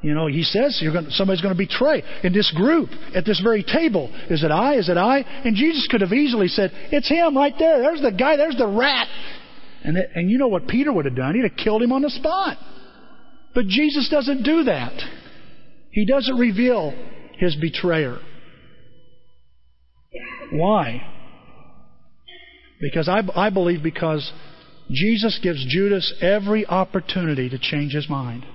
You 0.02 0.14
know, 0.14 0.28
he 0.28 0.44
says 0.44 0.78
you're 0.82 0.92
going 0.92 1.10
somebody's 1.12 1.42
going 1.42 1.56
to 1.56 1.58
betray 1.58 2.04
in 2.22 2.34
this 2.34 2.52
group 2.54 2.90
at 3.16 3.24
this 3.24 3.40
very 3.40 3.64
table. 3.64 4.14
Is 4.30 4.44
it 4.44 4.52
I? 4.52 4.76
Is 4.76 4.90
it 4.90 4.98
I? 4.98 5.20
And 5.20 5.56
Jesus 5.56 5.88
could 5.90 6.02
have 6.02 6.12
easily 6.12 6.50
said, 6.50 6.72
"It's 6.92 7.08
him 7.08 7.38
right 7.38 7.56
there. 7.58 7.80
There's 7.80 8.02
the 8.02 8.12
guy. 8.12 8.36
There's 8.36 8.58
the 8.58 8.68
rat." 8.68 9.08
And 9.86 9.96
and 9.96 10.30
you 10.30 10.38
know 10.38 10.50
what 10.50 10.68
Peter 10.68 10.92
would 10.92 11.06
have 11.06 11.16
done? 11.16 11.36
He'd 11.36 11.50
have 11.50 11.56
killed 11.56 11.82
him 11.82 11.94
on 11.94 12.02
the 12.02 12.10
spot. 12.10 12.58
But 13.56 13.68
Jesus 13.68 14.10
doesn't 14.10 14.44
do 14.44 14.66
that. 14.66 15.02
He 15.92 16.06
doesn't 16.06 16.36
reveal 16.36 16.94
his 17.38 17.56
betrayer. 17.56 18.20
Why? 20.52 21.02
Because 22.80 23.08
I, 23.08 23.22
I 23.36 23.50
believe 23.50 23.84
because 23.84 24.32
Jesus 24.90 25.40
gives 25.42 25.66
Judas 25.70 26.14
every 26.22 26.66
opportunity 26.66 27.50
to 27.50 27.60
change 27.60 27.94
his 27.94 28.10
mind. 28.10 28.46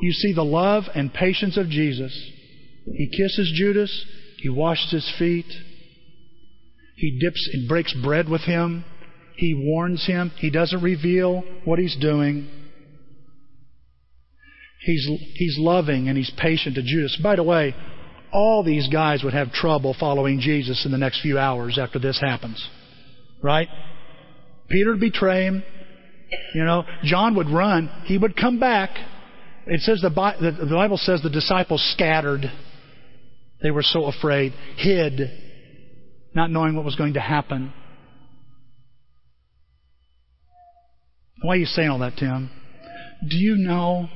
You 0.00 0.12
see 0.12 0.32
the 0.32 0.44
love 0.44 0.84
and 0.94 1.12
patience 1.12 1.56
of 1.56 1.68
Jesus. 1.68 2.12
He 2.84 3.08
kisses 3.08 3.52
Judas. 3.56 4.04
He 4.38 4.48
washes 4.48 4.90
his 4.90 5.12
feet. 5.18 5.46
He 6.96 7.18
dips 7.18 7.48
and 7.52 7.68
breaks 7.68 7.94
bread 8.04 8.28
with 8.28 8.42
him. 8.42 8.84
He 9.36 9.54
warns 9.54 10.06
him. 10.06 10.30
He 10.36 10.50
doesn't 10.50 10.82
reveal 10.82 11.42
what 11.64 11.78
he's 11.78 11.96
doing. 11.96 12.48
He's, 14.82 15.08
he's 15.34 15.56
loving 15.58 16.08
and 16.08 16.16
he's 16.16 16.30
patient 16.38 16.76
to 16.76 16.82
Judas. 16.82 17.18
By 17.22 17.36
the 17.36 17.42
way, 17.42 17.74
all 18.34 18.64
these 18.64 18.88
guys 18.88 19.22
would 19.22 19.32
have 19.32 19.52
trouble 19.52 19.94
following 19.98 20.40
Jesus 20.40 20.84
in 20.84 20.92
the 20.92 20.98
next 20.98 21.22
few 21.22 21.38
hours 21.38 21.78
after 21.80 21.98
this 21.98 22.20
happens. 22.20 22.68
Right? 23.40 23.68
Peter 24.68 24.90
would 24.90 25.00
betray 25.00 25.44
him. 25.44 25.62
You 26.54 26.64
know, 26.64 26.82
John 27.04 27.36
would 27.36 27.48
run. 27.48 27.88
He 28.06 28.18
would 28.18 28.36
come 28.36 28.58
back. 28.58 28.90
It 29.66 29.80
says 29.80 30.00
the 30.02 30.10
Bible 30.10 30.96
says 30.96 31.22
the 31.22 31.30
disciples 31.30 31.80
scattered. 31.94 32.50
They 33.62 33.70
were 33.70 33.82
so 33.82 34.06
afraid, 34.06 34.52
hid, 34.76 35.20
not 36.34 36.50
knowing 36.50 36.74
what 36.74 36.84
was 36.84 36.96
going 36.96 37.14
to 37.14 37.20
happen. 37.20 37.72
Why 41.40 41.54
are 41.54 41.58
you 41.58 41.66
saying 41.66 41.88
all 41.88 42.00
that, 42.00 42.16
Tim? 42.16 42.50
Do 43.28 43.36
you 43.36 43.56
know 43.56 44.08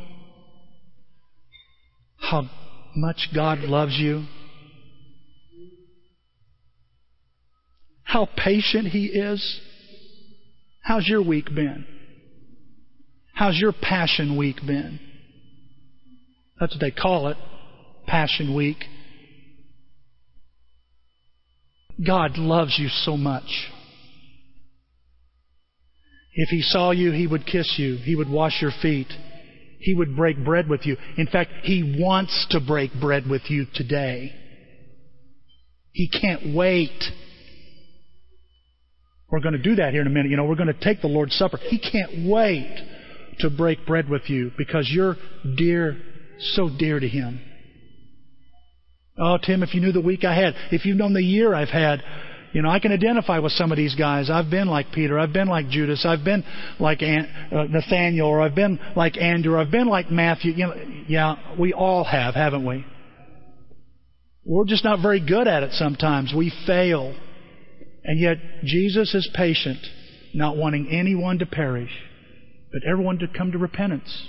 how 2.16 2.50
much 2.96 3.28
God 3.34 3.60
loves 3.60 3.96
you? 3.98 4.24
How 8.02 8.26
patient 8.36 8.88
He 8.88 9.06
is? 9.06 9.60
How's 10.82 11.06
your 11.06 11.22
week 11.22 11.54
been? 11.54 11.86
How's 13.34 13.58
your 13.58 13.72
Passion 13.72 14.36
Week 14.36 14.56
been? 14.66 14.98
That's 16.58 16.74
what 16.74 16.80
they 16.80 16.90
call 16.90 17.28
it, 17.28 17.36
Passion 18.06 18.54
Week. 18.56 18.78
God 22.04 22.36
loves 22.36 22.76
you 22.78 22.88
so 22.88 23.16
much. 23.16 23.70
If 26.34 26.48
He 26.48 26.62
saw 26.62 26.90
you, 26.90 27.12
He 27.12 27.26
would 27.26 27.46
kiss 27.46 27.74
you. 27.76 27.96
He 27.96 28.16
would 28.16 28.28
wash 28.28 28.60
your 28.60 28.72
feet. 28.82 29.08
He 29.78 29.94
would 29.94 30.16
break 30.16 30.44
bread 30.44 30.68
with 30.68 30.86
you. 30.86 30.96
In 31.16 31.26
fact, 31.26 31.50
He 31.62 31.96
wants 32.00 32.46
to 32.50 32.60
break 32.60 32.90
bread 33.00 33.28
with 33.28 33.42
you 33.48 33.66
today. 33.74 34.32
He 35.92 36.08
can't 36.08 36.54
wait. 36.54 37.02
We're 39.30 39.40
going 39.40 39.54
to 39.54 39.62
do 39.62 39.76
that 39.76 39.92
here 39.92 40.00
in 40.00 40.06
a 40.06 40.10
minute. 40.10 40.30
You 40.30 40.36
know, 40.36 40.44
we're 40.44 40.54
going 40.54 40.72
to 40.72 40.80
take 40.80 41.00
the 41.00 41.08
Lord's 41.08 41.36
Supper. 41.36 41.58
He 41.58 41.78
can't 41.78 42.28
wait 42.28 42.76
to 43.40 43.50
break 43.50 43.86
bread 43.86 44.08
with 44.08 44.28
you 44.28 44.52
because 44.56 44.90
you're 44.90 45.16
dear 45.56 45.96
so 46.40 46.68
dear 46.68 46.98
to 46.98 47.08
Him. 47.08 47.40
Oh, 49.18 49.36
Tim, 49.42 49.62
if 49.62 49.74
you 49.74 49.80
knew 49.80 49.92
the 49.92 50.00
week 50.00 50.24
I 50.24 50.34
had, 50.34 50.54
if 50.70 50.84
you've 50.84 50.96
known 50.96 51.12
the 51.12 51.22
year 51.22 51.52
I've 51.54 51.68
had, 51.68 52.02
you 52.52 52.62
know, 52.62 52.70
I 52.70 52.78
can 52.78 52.92
identify 52.92 53.38
with 53.38 53.52
some 53.52 53.72
of 53.72 53.76
these 53.76 53.94
guys. 53.94 54.30
I've 54.30 54.50
been 54.50 54.68
like 54.68 54.92
Peter. 54.92 55.18
I've 55.18 55.32
been 55.32 55.48
like 55.48 55.68
Judas. 55.68 56.04
I've 56.06 56.24
been 56.24 56.44
like 56.80 57.02
uh, 57.02 57.64
Nathaniel, 57.68 58.28
or 58.28 58.40
I've 58.40 58.54
been 58.54 58.78
like 58.96 59.18
Andrew. 59.18 59.58
I've 59.58 59.70
been 59.70 59.86
like 59.86 60.10
Matthew. 60.10 60.52
You 60.52 60.66
know, 60.66 60.74
yeah, 61.06 61.56
we 61.58 61.72
all 61.72 62.04
have, 62.04 62.34
haven't 62.34 62.64
we? 62.64 62.84
We're 64.44 64.64
just 64.64 64.82
not 64.82 65.02
very 65.02 65.20
good 65.20 65.46
at 65.46 65.62
it 65.62 65.72
sometimes. 65.72 66.32
We 66.34 66.52
fail. 66.66 67.14
And 68.04 68.18
yet, 68.18 68.38
Jesus 68.64 69.14
is 69.14 69.28
patient, 69.34 69.78
not 70.32 70.56
wanting 70.56 70.88
anyone 70.90 71.38
to 71.40 71.46
perish, 71.46 71.92
but 72.72 72.80
everyone 72.90 73.18
to 73.18 73.28
come 73.28 73.52
to 73.52 73.58
repentance 73.58 74.26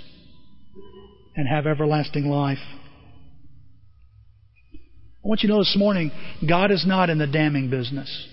and 1.36 1.48
have 1.48 1.66
everlasting 1.66 2.26
life. 2.26 2.58
Want 5.30 5.44
you 5.44 5.46
to 5.46 5.54
know 5.54 5.60
this 5.60 5.76
morning, 5.78 6.10
God 6.48 6.72
is 6.72 6.84
not 6.84 7.08
in 7.08 7.18
the 7.18 7.26
damning 7.28 7.70
business. 7.70 8.26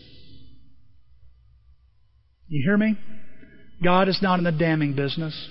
You 2.48 2.64
hear 2.66 2.76
me? 2.76 2.98
God 3.84 4.10
is 4.10 4.18
not 4.20 4.40
in 4.40 4.46
the 4.46 4.52
damning 4.52 4.96
business. 4.96 5.48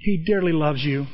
He 0.00 0.24
dearly 0.26 0.50
loves 0.50 0.82
you. 0.82 1.06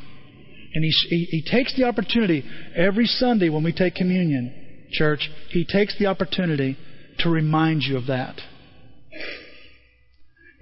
And 0.74 0.82
he, 0.82 0.90
he, 1.10 1.24
he 1.30 1.44
takes 1.50 1.76
the 1.76 1.84
opportunity 1.84 2.42
every 2.74 3.04
Sunday 3.04 3.50
when 3.50 3.62
we 3.62 3.74
take 3.74 3.94
communion, 3.94 4.88
church, 4.90 5.28
he 5.50 5.66
takes 5.70 5.98
the 5.98 6.06
opportunity 6.06 6.78
to 7.18 7.28
remind 7.28 7.82
you 7.82 7.98
of 7.98 8.06
that. 8.06 8.40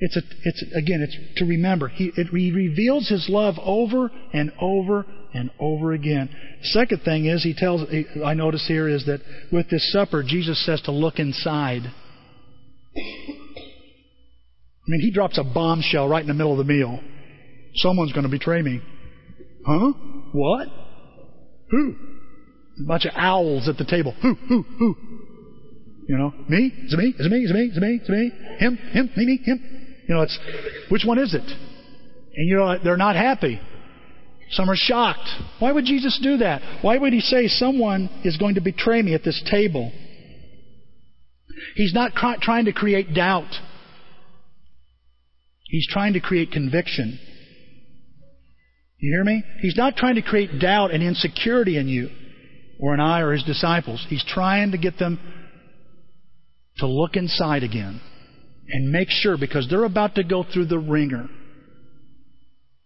It's, 0.00 0.16
a, 0.16 0.22
it's 0.42 0.64
again, 0.76 1.00
it's 1.00 1.16
to 1.38 1.44
remember. 1.44 1.86
He, 1.86 2.10
it, 2.16 2.26
he 2.26 2.50
reveals 2.50 3.08
his 3.08 3.28
love 3.28 3.54
over 3.62 4.10
and 4.32 4.50
over 4.60 5.06
and 5.34 5.50
over 5.58 5.92
again. 5.92 6.28
Second 6.62 7.02
thing 7.02 7.26
is, 7.26 7.42
he 7.42 7.54
tells. 7.54 7.82
I 8.24 8.34
notice 8.34 8.64
here 8.66 8.88
is 8.88 9.06
that 9.06 9.20
with 9.52 9.68
this 9.70 9.92
supper, 9.92 10.22
Jesus 10.26 10.64
says 10.64 10.80
to 10.82 10.92
look 10.92 11.18
inside. 11.18 11.82
I 12.96 14.86
mean, 14.88 15.00
he 15.00 15.10
drops 15.12 15.38
a 15.38 15.44
bombshell 15.44 16.08
right 16.08 16.22
in 16.22 16.28
the 16.28 16.34
middle 16.34 16.52
of 16.52 16.66
the 16.66 16.72
meal. 16.72 17.00
Someone's 17.76 18.12
going 18.12 18.24
to 18.24 18.30
betray 18.30 18.62
me. 18.62 18.80
Huh? 19.64 19.92
What? 20.32 20.66
Who? 21.70 21.94
A 22.82 22.88
bunch 22.88 23.04
of 23.04 23.12
owls 23.14 23.68
at 23.68 23.76
the 23.76 23.84
table. 23.84 24.14
Who? 24.22 24.34
Who? 24.34 24.62
Who? 24.62 24.96
You 26.08 26.18
know, 26.18 26.34
me? 26.48 26.72
Is 26.86 26.92
it 26.92 26.98
me? 26.98 27.14
Is 27.16 27.26
it 27.26 27.30
me? 27.30 27.44
Is 27.44 27.50
it 27.50 27.54
me? 27.54 27.66
Is 27.66 27.76
it 27.76 27.80
me? 27.80 27.94
Is 27.96 28.08
it 28.08 28.12
me? 28.12 28.32
Him? 28.58 28.76
Him? 28.76 29.10
Me? 29.16 29.26
Me? 29.26 29.40
Him? 29.44 29.86
You 30.08 30.14
know, 30.16 30.22
it's 30.22 30.36
which 30.88 31.04
one 31.06 31.18
is 31.18 31.34
it? 31.34 31.42
And 31.42 32.48
you 32.48 32.56
know, 32.56 32.78
they're 32.82 32.96
not 32.96 33.14
happy. 33.14 33.60
Some 34.50 34.68
are 34.68 34.76
shocked. 34.76 35.28
Why 35.60 35.72
would 35.72 35.84
Jesus 35.84 36.18
do 36.22 36.38
that? 36.38 36.62
Why 36.82 36.98
would 36.98 37.12
he 37.12 37.20
say 37.20 37.46
someone 37.46 38.10
is 38.24 38.36
going 38.36 38.56
to 38.56 38.60
betray 38.60 39.00
me 39.00 39.14
at 39.14 39.22
this 39.22 39.40
table? 39.50 39.92
He's 41.76 41.94
not 41.94 42.12
trying 42.14 42.64
to 42.64 42.72
create 42.72 43.14
doubt. 43.14 43.50
He's 45.64 45.86
trying 45.88 46.14
to 46.14 46.20
create 46.20 46.50
conviction. 46.50 47.18
You 48.98 49.14
hear 49.14 49.24
me? 49.24 49.44
He's 49.60 49.76
not 49.76 49.96
trying 49.96 50.16
to 50.16 50.22
create 50.22 50.58
doubt 50.60 50.90
and 50.90 51.02
insecurity 51.02 51.78
in 51.78 51.88
you 51.88 52.10
or 52.80 52.92
in 52.94 53.00
I 53.00 53.20
or 53.20 53.32
his 53.32 53.44
disciples. 53.44 54.04
He's 54.08 54.24
trying 54.26 54.72
to 54.72 54.78
get 54.78 54.98
them 54.98 55.20
to 56.78 56.86
look 56.86 57.14
inside 57.14 57.62
again 57.62 58.00
and 58.68 58.90
make 58.90 59.08
sure, 59.10 59.36
because 59.36 59.68
they're 59.68 59.84
about 59.84 60.16
to 60.16 60.24
go 60.24 60.44
through 60.44 60.66
the 60.66 60.78
wringer. 60.78 61.28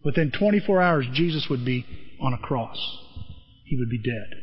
Within 0.04 0.30
24 0.38 0.82
hours, 0.82 1.06
Jesus 1.12 1.46
would 1.49 1.64
be 1.64 1.87
on 2.20 2.34
a 2.34 2.38
cross. 2.38 2.76
He 3.64 3.76
would 3.76 3.88
be 3.88 3.99
dead. 3.99 4.38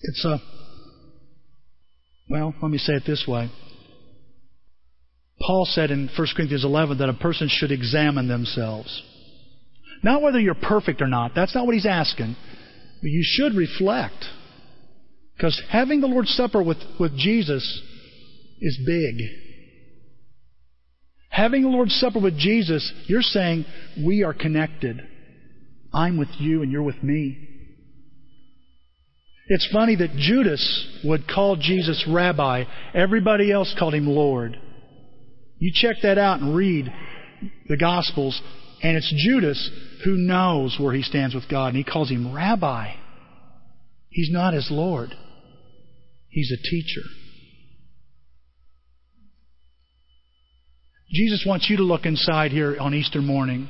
It's 0.00 0.24
a, 0.24 0.38
well, 2.30 2.54
let 2.62 2.70
me 2.70 2.78
say 2.78 2.94
it 2.94 3.02
this 3.06 3.26
way. 3.28 3.50
Paul 5.46 5.66
said 5.66 5.90
in 5.90 6.08
1 6.16 6.28
Corinthians 6.34 6.64
11 6.64 6.98
that 6.98 7.08
a 7.08 7.14
person 7.14 7.48
should 7.50 7.72
examine 7.72 8.28
themselves. 8.28 9.02
Not 10.02 10.22
whether 10.22 10.40
you're 10.40 10.54
perfect 10.54 11.02
or 11.02 11.06
not. 11.06 11.32
That's 11.34 11.54
not 11.54 11.66
what 11.66 11.74
he's 11.74 11.86
asking. 11.86 12.36
But 13.02 13.10
you 13.10 13.22
should 13.22 13.54
reflect. 13.54 14.24
Because 15.36 15.60
having 15.70 16.00
the 16.00 16.06
Lord's 16.06 16.34
Supper 16.34 16.62
with, 16.62 16.78
with 16.98 17.16
Jesus 17.16 17.82
is 18.60 18.78
big. 18.86 19.49
Having 21.30 21.62
the 21.62 21.68
Lord's 21.68 21.94
Supper 21.94 22.20
with 22.20 22.36
Jesus, 22.36 22.92
you're 23.06 23.22
saying, 23.22 23.64
we 24.04 24.24
are 24.24 24.34
connected. 24.34 25.00
I'm 25.92 26.18
with 26.18 26.28
you 26.38 26.62
and 26.62 26.70
you're 26.70 26.82
with 26.82 27.02
me. 27.02 27.48
It's 29.48 29.68
funny 29.72 29.96
that 29.96 30.16
Judas 30.16 31.00
would 31.04 31.26
call 31.26 31.56
Jesus 31.56 32.06
rabbi. 32.08 32.64
Everybody 32.94 33.50
else 33.50 33.74
called 33.78 33.94
him 33.94 34.06
Lord. 34.06 34.56
You 35.58 35.72
check 35.74 35.96
that 36.02 36.18
out 36.18 36.40
and 36.40 36.54
read 36.54 36.92
the 37.68 37.76
Gospels, 37.76 38.40
and 38.82 38.96
it's 38.96 39.12
Judas 39.24 39.70
who 40.04 40.16
knows 40.16 40.76
where 40.78 40.94
he 40.94 41.02
stands 41.02 41.34
with 41.34 41.48
God, 41.50 41.68
and 41.68 41.76
he 41.76 41.84
calls 41.84 42.10
him 42.10 42.32
rabbi. 42.32 42.92
He's 44.08 44.30
not 44.30 44.54
his 44.54 44.68
Lord, 44.70 45.10
he's 46.28 46.52
a 46.52 46.62
teacher. 46.70 47.02
Jesus 51.10 51.44
wants 51.46 51.68
you 51.68 51.78
to 51.78 51.82
look 51.82 52.06
inside 52.06 52.52
here 52.52 52.76
on 52.78 52.94
Easter 52.94 53.20
morning. 53.20 53.68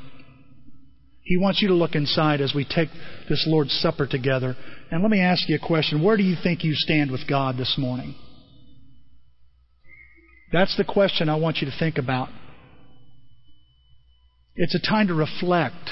He 1.23 1.39
wants 1.39 1.63
you 1.63 1.69
to 1.69 1.75
look 1.75 1.95
inside 1.95 2.41
as 2.41 2.53
we 2.55 2.65
take 2.65 2.89
this 3.29 3.45
Lord's 3.47 3.73
Supper 3.81 4.07
together. 4.07 4.57
And 4.91 5.03
let 5.03 5.11
me 5.11 5.21
ask 5.21 5.49
you 5.49 5.57
a 5.57 5.67
question. 5.67 6.03
Where 6.03 6.17
do 6.17 6.23
you 6.23 6.37
think 6.43 6.65
you 6.65 6.75
stand 6.75 7.11
with 7.11 7.29
God 7.29 7.57
this 7.57 7.77
morning? 7.79 8.15
That's 10.53 10.77
the 10.77 10.85
question 10.85 11.29
I 11.29 11.37
want 11.37 11.59
you 11.59 11.71
to 11.71 11.79
think 11.79 11.97
about. 11.97 12.29
It's 14.57 14.75
a 14.75 14.81
time 14.81 15.07
to 15.07 15.15
reflect. 15.15 15.91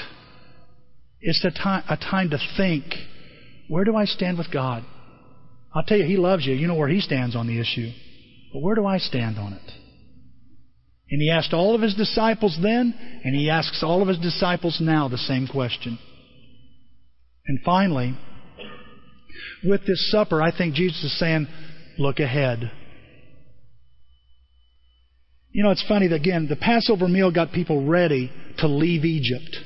It's 1.21 1.43
a 1.45 1.51
time, 1.51 1.83
a 1.89 1.97
time 1.97 2.29
to 2.31 2.37
think. 2.57 2.83
Where 3.69 3.85
do 3.85 3.95
I 3.95 4.05
stand 4.05 4.37
with 4.37 4.51
God? 4.51 4.83
I'll 5.73 5.83
tell 5.83 5.97
you, 5.97 6.05
He 6.05 6.17
loves 6.17 6.45
you. 6.45 6.53
You 6.53 6.67
know 6.67 6.75
where 6.75 6.89
He 6.89 6.99
stands 6.99 7.35
on 7.35 7.47
the 7.47 7.59
issue. 7.59 7.91
But 8.53 8.61
where 8.61 8.75
do 8.75 8.85
I 8.85 8.97
stand 8.97 9.39
on 9.39 9.53
it? 9.53 9.71
And 11.11 11.21
He 11.21 11.29
asked 11.29 11.53
all 11.53 11.75
of 11.75 11.81
His 11.81 11.95
disciples 11.95 12.57
then, 12.61 12.93
and 13.23 13.35
He 13.35 13.49
asks 13.49 13.83
all 13.83 14.01
of 14.01 14.07
His 14.07 14.19
disciples 14.19 14.79
now 14.79 15.07
the 15.07 15.17
same 15.17 15.47
question. 15.47 15.97
And 17.47 17.59
finally, 17.65 18.15
with 19.63 19.85
this 19.87 20.11
supper, 20.11 20.41
I 20.41 20.55
think 20.55 20.75
Jesus 20.75 21.03
is 21.03 21.19
saying, 21.19 21.47
look 21.97 22.19
ahead. 22.19 22.71
You 25.51 25.63
know, 25.63 25.71
it's 25.71 25.85
funny 25.87 26.07
that, 26.07 26.15
again, 26.15 26.47
the 26.47 26.55
Passover 26.55 27.07
meal 27.07 27.31
got 27.31 27.51
people 27.51 27.87
ready 27.87 28.31
to 28.59 28.67
leave 28.67 29.03
Egypt. 29.03 29.57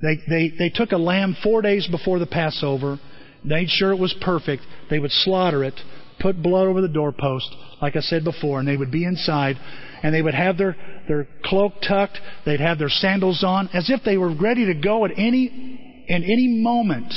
They, 0.00 0.16
they, 0.28 0.52
they 0.58 0.70
took 0.70 0.92
a 0.92 0.96
lamb 0.96 1.36
four 1.42 1.60
days 1.60 1.86
before 1.90 2.18
the 2.18 2.26
Passover, 2.26 2.98
made 3.44 3.68
sure 3.68 3.92
it 3.92 3.98
was 3.98 4.14
perfect. 4.20 4.62
They 4.88 4.98
would 4.98 5.10
slaughter 5.10 5.62
it, 5.62 5.74
put 6.20 6.42
blood 6.42 6.66
over 6.66 6.80
the 6.80 6.88
doorpost, 6.88 7.54
like 7.80 7.96
I 7.96 8.00
said 8.00 8.24
before, 8.24 8.58
and 8.58 8.68
they 8.68 8.76
would 8.76 8.90
be 8.90 9.04
inside, 9.04 9.56
and 10.02 10.14
they 10.14 10.22
would 10.22 10.34
have 10.34 10.56
their, 10.56 10.76
their 11.06 11.28
cloak 11.44 11.74
tucked, 11.86 12.18
they'd 12.44 12.60
have 12.60 12.78
their 12.78 12.88
sandals 12.88 13.42
on, 13.44 13.68
as 13.72 13.90
if 13.90 14.00
they 14.04 14.16
were 14.16 14.34
ready 14.34 14.66
to 14.66 14.74
go 14.74 15.04
at 15.04 15.12
any, 15.16 16.04
in 16.08 16.22
any 16.22 16.60
moment. 16.62 17.12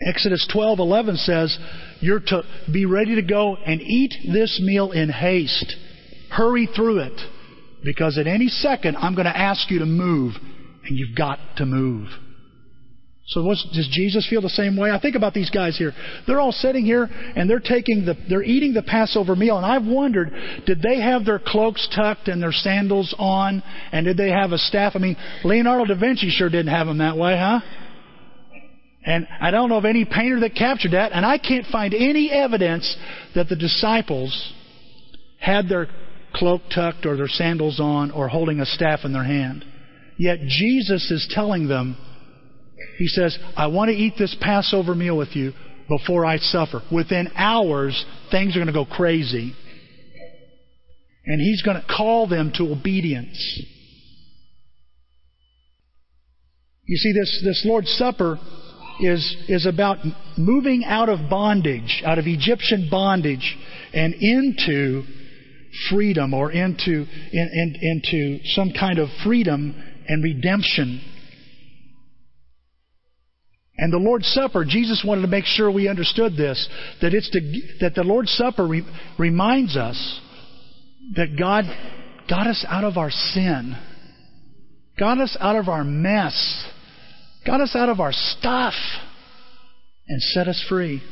Exodus 0.00 0.46
12:11 0.54 1.16
says, 1.18 1.58
"You're 2.00 2.20
to 2.20 2.42
be 2.72 2.86
ready 2.86 3.16
to 3.16 3.22
go 3.22 3.56
and 3.56 3.82
eat 3.82 4.14
this 4.32 4.58
meal 4.60 4.92
in 4.92 5.10
haste. 5.10 5.76
Hurry 6.30 6.66
through 6.66 7.00
it, 7.00 7.20
because 7.84 8.16
at 8.16 8.26
any 8.26 8.48
second 8.48 8.96
I'm 8.96 9.14
going 9.14 9.26
to 9.26 9.36
ask 9.36 9.70
you 9.70 9.80
to 9.80 9.86
move, 9.86 10.36
and 10.86 10.98
you've 10.98 11.16
got 11.16 11.38
to 11.56 11.66
move." 11.66 12.08
So 13.30 13.44
does 13.44 13.88
Jesus 13.92 14.26
feel 14.28 14.42
the 14.42 14.48
same 14.48 14.76
way? 14.76 14.90
I 14.90 14.98
think 14.98 15.14
about 15.14 15.34
these 15.34 15.50
guys 15.50 15.78
here. 15.78 15.92
They're 16.26 16.40
all 16.40 16.50
sitting 16.50 16.84
here 16.84 17.08
and 17.36 17.48
they're 17.48 17.60
taking 17.60 18.04
the, 18.04 18.14
they're 18.28 18.42
eating 18.42 18.74
the 18.74 18.82
Passover 18.82 19.36
meal. 19.36 19.56
And 19.56 19.64
I've 19.64 19.84
wondered, 19.84 20.32
did 20.66 20.82
they 20.82 21.00
have 21.00 21.24
their 21.24 21.38
cloaks 21.38 21.88
tucked 21.94 22.26
and 22.26 22.42
their 22.42 22.50
sandals 22.50 23.14
on? 23.18 23.62
And 23.92 24.04
did 24.04 24.16
they 24.16 24.30
have 24.30 24.50
a 24.50 24.58
staff? 24.58 24.94
I 24.96 24.98
mean, 24.98 25.16
Leonardo 25.44 25.94
da 25.94 26.00
Vinci 26.00 26.28
sure 26.28 26.50
didn't 26.50 26.74
have 26.74 26.88
them 26.88 26.98
that 26.98 27.16
way, 27.16 27.38
huh? 27.38 27.60
And 29.06 29.28
I 29.40 29.52
don't 29.52 29.68
know 29.68 29.78
of 29.78 29.84
any 29.84 30.04
painter 30.04 30.40
that 30.40 30.56
captured 30.56 30.92
that, 30.92 31.12
and 31.12 31.24
I 31.24 31.38
can't 31.38 31.66
find 31.66 31.94
any 31.94 32.30
evidence 32.30 32.96
that 33.34 33.48
the 33.48 33.56
disciples 33.56 34.52
had 35.38 35.68
their 35.68 35.86
cloak 36.34 36.62
tucked 36.74 37.06
or 37.06 37.16
their 37.16 37.28
sandals 37.28 37.80
on 37.80 38.10
or 38.10 38.28
holding 38.28 38.60
a 38.60 38.66
staff 38.66 39.00
in 39.04 39.12
their 39.12 39.24
hand. 39.24 39.64
Yet 40.18 40.40
Jesus 40.40 41.10
is 41.10 41.32
telling 41.34 41.66
them, 41.66 41.96
He 42.98 43.06
says, 43.06 43.38
I 43.56 43.66
want 43.68 43.90
to 43.90 43.96
eat 43.96 44.14
this 44.18 44.36
Passover 44.40 44.94
meal 44.94 45.16
with 45.16 45.34
you 45.34 45.52
before 45.88 46.24
I 46.24 46.38
suffer. 46.38 46.82
Within 46.92 47.30
hours, 47.34 48.04
things 48.30 48.56
are 48.56 48.60
going 48.60 48.66
to 48.66 48.72
go 48.72 48.84
crazy. 48.84 49.54
And 51.26 51.40
He's 51.40 51.62
going 51.62 51.80
to 51.80 51.86
call 51.86 52.26
them 52.28 52.52
to 52.56 52.72
obedience. 52.72 53.38
You 56.84 56.96
see, 56.96 57.12
this, 57.12 57.42
this 57.44 57.62
Lord's 57.64 57.90
Supper 57.90 58.38
is, 59.00 59.36
is 59.48 59.66
about 59.66 59.98
moving 60.36 60.84
out 60.84 61.08
of 61.08 61.30
bondage, 61.30 62.02
out 62.04 62.18
of 62.18 62.26
Egyptian 62.26 62.88
bondage, 62.90 63.56
and 63.92 64.14
into 64.14 65.04
freedom 65.88 66.34
or 66.34 66.50
into, 66.50 67.06
in, 67.32 67.50
in, 67.52 67.76
into 67.80 68.44
some 68.54 68.72
kind 68.78 68.98
of 68.98 69.08
freedom 69.24 69.74
and 70.08 70.22
redemption. 70.22 71.00
And 73.82 73.90
the 73.90 73.96
Lord's 73.96 74.26
Supper, 74.26 74.66
Jesus 74.66 75.02
wanted 75.06 75.22
to 75.22 75.26
make 75.26 75.46
sure 75.46 75.70
we 75.70 75.88
understood 75.88 76.36
this, 76.36 76.68
that, 77.00 77.14
it's 77.14 77.30
to, 77.30 77.40
that 77.80 77.94
the 77.94 78.04
Lord's 78.04 78.30
Supper 78.30 78.66
re, 78.66 78.82
reminds 79.18 79.74
us 79.74 80.20
that 81.16 81.28
God 81.38 81.64
got 82.28 82.46
us 82.46 82.62
out 82.68 82.84
of 82.84 82.98
our 82.98 83.10
sin, 83.10 83.74
got 84.98 85.18
us 85.18 85.34
out 85.40 85.56
of 85.56 85.70
our 85.70 85.82
mess, 85.82 86.68
got 87.46 87.62
us 87.62 87.74
out 87.74 87.88
of 87.88 88.00
our 88.00 88.12
stuff 88.12 88.74
and 90.08 90.20
set 90.20 90.46
us 90.46 90.62
free. 90.68 91.02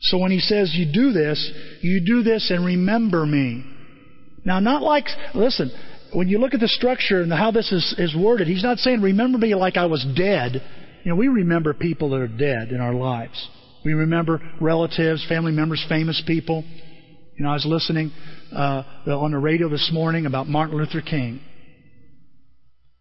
So 0.00 0.18
when 0.18 0.32
he 0.32 0.40
says 0.40 0.74
you 0.74 0.92
do 0.92 1.12
this, 1.12 1.52
you 1.82 2.00
do 2.04 2.24
this 2.24 2.50
and 2.50 2.66
remember 2.66 3.24
me. 3.24 3.64
Now, 4.44 4.58
not 4.58 4.82
like, 4.82 5.04
listen, 5.36 5.70
when 6.12 6.28
you 6.28 6.38
look 6.38 6.54
at 6.54 6.60
the 6.60 6.68
structure 6.68 7.22
and 7.22 7.32
how 7.32 7.50
this 7.50 7.70
is, 7.72 7.94
is 7.98 8.14
worded, 8.16 8.46
he's 8.48 8.62
not 8.62 8.78
saying 8.78 9.00
remember 9.00 9.38
me 9.38 9.54
like 9.54 9.76
I 9.76 9.86
was 9.86 10.06
dead. 10.16 10.62
You 11.04 11.10
know, 11.10 11.16
we 11.16 11.28
remember 11.28 11.74
people 11.74 12.10
that 12.10 12.20
are 12.20 12.28
dead 12.28 12.70
in 12.70 12.80
our 12.80 12.94
lives. 12.94 13.48
We 13.84 13.92
remember 13.92 14.40
relatives, 14.60 15.24
family 15.28 15.52
members, 15.52 15.84
famous 15.88 16.22
people. 16.26 16.64
You 17.36 17.44
know, 17.44 17.50
I 17.50 17.54
was 17.54 17.66
listening 17.66 18.10
uh, 18.52 18.82
on 19.06 19.30
the 19.30 19.38
radio 19.38 19.68
this 19.68 19.90
morning 19.92 20.26
about 20.26 20.48
Martin 20.48 20.76
Luther 20.76 21.00
King 21.00 21.40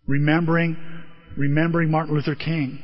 remembering, 0.08 0.78
remembering 1.36 1.92
Martin 1.92 2.16
Luther 2.16 2.36
King. 2.36 2.82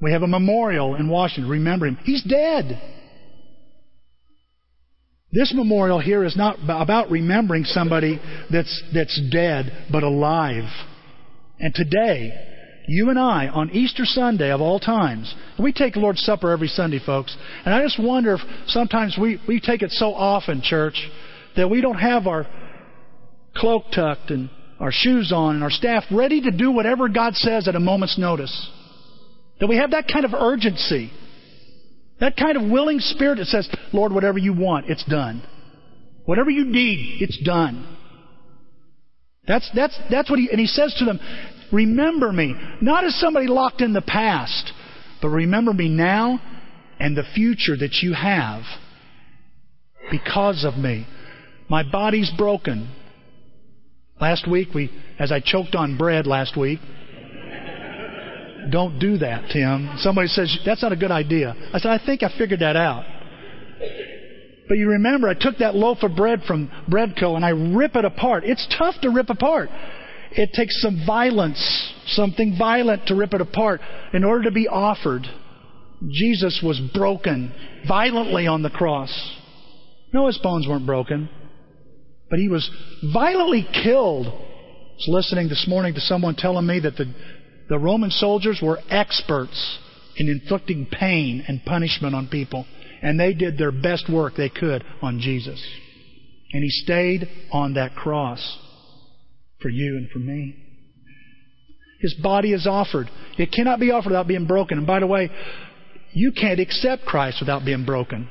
We 0.00 0.12
have 0.12 0.22
a 0.22 0.26
memorial 0.26 0.96
in 0.96 1.08
Washington. 1.08 1.50
Remember 1.50 1.86
him. 1.86 1.98
He's 2.04 2.24
dead. 2.24 2.80
This 5.32 5.54
memorial 5.54 6.00
here 6.00 6.24
is 6.24 6.36
not 6.36 6.58
about 6.68 7.10
remembering 7.10 7.64
somebody 7.64 8.20
that's, 8.50 8.82
that's 8.92 9.20
dead 9.30 9.86
but 9.90 10.02
alive. 10.02 10.64
And 11.60 11.72
today, 11.72 12.32
you 12.88 13.10
and 13.10 13.18
I, 13.18 13.46
on 13.46 13.70
Easter 13.70 14.04
Sunday 14.04 14.50
of 14.50 14.60
all 14.60 14.80
times, 14.80 15.32
we 15.56 15.72
take 15.72 15.94
Lord's 15.94 16.20
Supper 16.22 16.50
every 16.50 16.66
Sunday, 16.66 16.98
folks. 17.04 17.36
And 17.64 17.72
I 17.72 17.82
just 17.82 18.02
wonder 18.02 18.34
if 18.34 18.40
sometimes 18.66 19.16
we, 19.20 19.40
we 19.46 19.60
take 19.60 19.82
it 19.82 19.92
so 19.92 20.12
often, 20.12 20.62
church, 20.62 21.08
that 21.56 21.70
we 21.70 21.80
don't 21.80 21.98
have 21.98 22.26
our 22.26 22.46
cloak 23.54 23.84
tucked 23.94 24.30
and 24.30 24.50
our 24.80 24.90
shoes 24.90 25.30
on, 25.32 25.56
and 25.56 25.62
our 25.62 25.70
staff 25.70 26.04
ready 26.10 26.40
to 26.40 26.50
do 26.50 26.72
whatever 26.72 27.08
God 27.08 27.34
says 27.34 27.68
at 27.68 27.76
a 27.76 27.80
moment's 27.80 28.18
notice. 28.18 28.70
That 29.60 29.68
we 29.68 29.76
have 29.76 29.90
that 29.92 30.08
kind 30.10 30.24
of 30.24 30.32
urgency. 30.32 31.12
That 32.20 32.36
kind 32.36 32.56
of 32.56 32.70
willing 32.70 33.00
spirit 33.00 33.36
that 33.36 33.46
says, 33.46 33.68
Lord, 33.92 34.12
whatever 34.12 34.38
you 34.38 34.52
want, 34.52 34.90
it's 34.90 35.04
done. 35.04 35.42
Whatever 36.26 36.50
you 36.50 36.64
need, 36.64 37.22
it's 37.22 37.38
done. 37.42 37.96
That's, 39.48 39.68
that's, 39.74 39.98
that's 40.10 40.30
what 40.30 40.38
he, 40.38 40.48
and 40.50 40.60
he 40.60 40.66
says 40.66 40.94
to 40.98 41.04
them, 41.04 41.18
remember 41.72 42.30
me, 42.32 42.54
not 42.80 43.04
as 43.04 43.18
somebody 43.18 43.46
locked 43.46 43.80
in 43.80 43.94
the 43.94 44.02
past, 44.02 44.70
but 45.22 45.28
remember 45.28 45.72
me 45.72 45.88
now 45.88 46.40
and 46.98 47.16
the 47.16 47.24
future 47.34 47.76
that 47.76 47.98
you 48.02 48.12
have 48.12 48.62
because 50.10 50.64
of 50.64 50.76
me. 50.76 51.06
My 51.68 51.82
body's 51.90 52.30
broken. 52.36 52.90
Last 54.20 54.48
week, 54.48 54.68
we, 54.74 54.90
as 55.18 55.32
I 55.32 55.40
choked 55.40 55.74
on 55.74 55.96
bread 55.96 56.26
last 56.26 56.56
week, 56.56 56.80
don't 58.70 58.98
do 58.98 59.18
that, 59.18 59.50
Tim. 59.50 59.90
Somebody 59.98 60.28
says, 60.28 60.58
that's 60.64 60.82
not 60.82 60.92
a 60.92 60.96
good 60.96 61.10
idea. 61.10 61.54
I 61.72 61.78
said, 61.78 61.90
I 61.90 62.04
think 62.04 62.22
I 62.22 62.30
figured 62.36 62.60
that 62.60 62.76
out. 62.76 63.04
But 64.68 64.78
you 64.78 64.90
remember, 64.90 65.28
I 65.28 65.34
took 65.34 65.58
that 65.58 65.74
loaf 65.74 65.98
of 66.02 66.14
bread 66.14 66.42
from 66.46 66.70
Breadco 66.88 67.34
and 67.34 67.44
I 67.44 67.50
rip 67.50 67.96
it 67.96 68.04
apart. 68.04 68.44
It's 68.44 68.66
tough 68.78 68.94
to 69.02 69.10
rip 69.10 69.28
apart. 69.28 69.68
It 70.32 70.52
takes 70.52 70.80
some 70.80 71.02
violence, 71.04 71.92
something 72.06 72.56
violent 72.56 73.06
to 73.06 73.16
rip 73.16 73.34
it 73.34 73.40
apart 73.40 73.80
in 74.12 74.22
order 74.22 74.44
to 74.44 74.52
be 74.52 74.68
offered. 74.68 75.22
Jesus 76.08 76.60
was 76.62 76.80
broken 76.94 77.52
violently 77.86 78.46
on 78.46 78.62
the 78.62 78.70
cross. 78.70 79.10
No, 80.12 80.28
his 80.28 80.38
bones 80.38 80.66
weren't 80.68 80.86
broken, 80.86 81.28
but 82.30 82.38
he 82.38 82.48
was 82.48 82.70
violently 83.12 83.66
killed. 83.84 84.26
I 84.28 84.30
was 84.30 85.06
listening 85.08 85.48
this 85.48 85.66
morning 85.68 85.94
to 85.94 86.00
someone 86.00 86.36
telling 86.36 86.66
me 86.66 86.80
that 86.80 86.96
the, 86.96 87.12
the 87.70 87.78
Roman 87.78 88.10
soldiers 88.10 88.60
were 88.60 88.80
experts 88.90 89.78
in 90.16 90.28
inflicting 90.28 90.86
pain 90.90 91.44
and 91.46 91.64
punishment 91.64 92.16
on 92.16 92.26
people, 92.26 92.66
and 93.00 93.18
they 93.18 93.32
did 93.32 93.56
their 93.56 93.70
best 93.70 94.10
work 94.12 94.34
they 94.36 94.50
could 94.50 94.84
on 95.00 95.20
Jesus. 95.20 95.64
And 96.52 96.64
he 96.64 96.68
stayed 96.68 97.28
on 97.52 97.74
that 97.74 97.94
cross 97.94 98.58
for 99.62 99.68
you 99.68 99.96
and 99.96 100.10
for 100.10 100.18
me. 100.18 100.56
His 102.00 102.14
body 102.14 102.52
is 102.52 102.66
offered. 102.66 103.08
It 103.38 103.52
cannot 103.52 103.78
be 103.78 103.92
offered 103.92 104.10
without 104.10 104.26
being 104.26 104.46
broken. 104.46 104.78
And 104.78 104.86
by 104.86 104.98
the 104.98 105.06
way, 105.06 105.30
you 106.12 106.32
can't 106.32 106.58
accept 106.58 107.04
Christ 107.04 107.36
without 107.40 107.64
being 107.64 107.84
broken. 107.84 108.28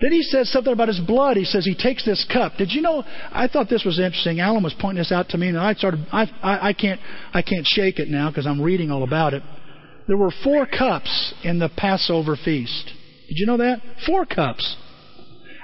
Then 0.00 0.12
he 0.12 0.22
says 0.22 0.50
something 0.50 0.72
about 0.72 0.88
his 0.88 1.00
blood. 1.00 1.36
He 1.36 1.44
says 1.44 1.64
he 1.64 1.74
takes 1.74 2.04
this 2.06 2.26
cup. 2.32 2.54
Did 2.56 2.72
you 2.72 2.80
know? 2.80 3.04
I 3.32 3.48
thought 3.48 3.68
this 3.68 3.84
was 3.84 3.98
interesting. 3.98 4.40
Alan 4.40 4.62
was 4.62 4.74
pointing 4.80 5.00
this 5.00 5.12
out 5.12 5.28
to 5.30 5.38
me, 5.38 5.48
and 5.48 5.58
I 5.58 5.74
started. 5.74 6.06
I 6.10 6.22
I, 6.42 6.68
I 6.68 6.72
can't 6.72 7.00
I 7.34 7.42
can't 7.42 7.66
shake 7.66 7.98
it 7.98 8.08
now 8.08 8.30
because 8.30 8.46
I'm 8.46 8.62
reading 8.62 8.90
all 8.90 9.02
about 9.02 9.34
it. 9.34 9.42
There 10.08 10.16
were 10.16 10.32
four 10.42 10.66
cups 10.66 11.34
in 11.44 11.58
the 11.58 11.68
Passover 11.68 12.36
feast. 12.36 12.86
Did 13.28 13.38
you 13.38 13.46
know 13.46 13.58
that? 13.58 13.80
Four 14.06 14.24
cups. 14.24 14.76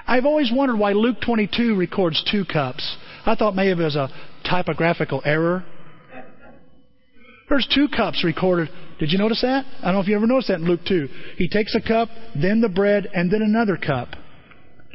I've 0.05 0.25
always 0.25 0.51
wondered 0.53 0.77
why 0.77 0.93
Luke 0.93 1.17
22 1.25 1.75
records 1.75 2.23
two 2.31 2.45
cups. 2.45 2.95
I 3.25 3.35
thought 3.35 3.55
maybe 3.55 3.81
it 3.81 3.83
was 3.83 3.97
a 3.97 4.09
typographical 4.49 5.21
error. 5.25 5.65
There's 7.49 7.67
two 7.73 7.87
cups 7.89 8.23
recorded. 8.23 8.69
Did 8.99 9.11
you 9.11 9.17
notice 9.17 9.41
that? 9.41 9.65
I 9.81 9.85
don't 9.85 9.95
know 9.95 9.99
if 10.01 10.07
you 10.07 10.15
ever 10.15 10.27
noticed 10.27 10.47
that 10.47 10.59
in 10.59 10.65
Luke 10.65 10.81
2. 10.87 11.07
He 11.37 11.49
takes 11.49 11.75
a 11.75 11.81
cup, 11.81 12.09
then 12.35 12.61
the 12.61 12.69
bread, 12.69 13.07
and 13.13 13.31
then 13.31 13.41
another 13.41 13.77
cup. 13.77 14.09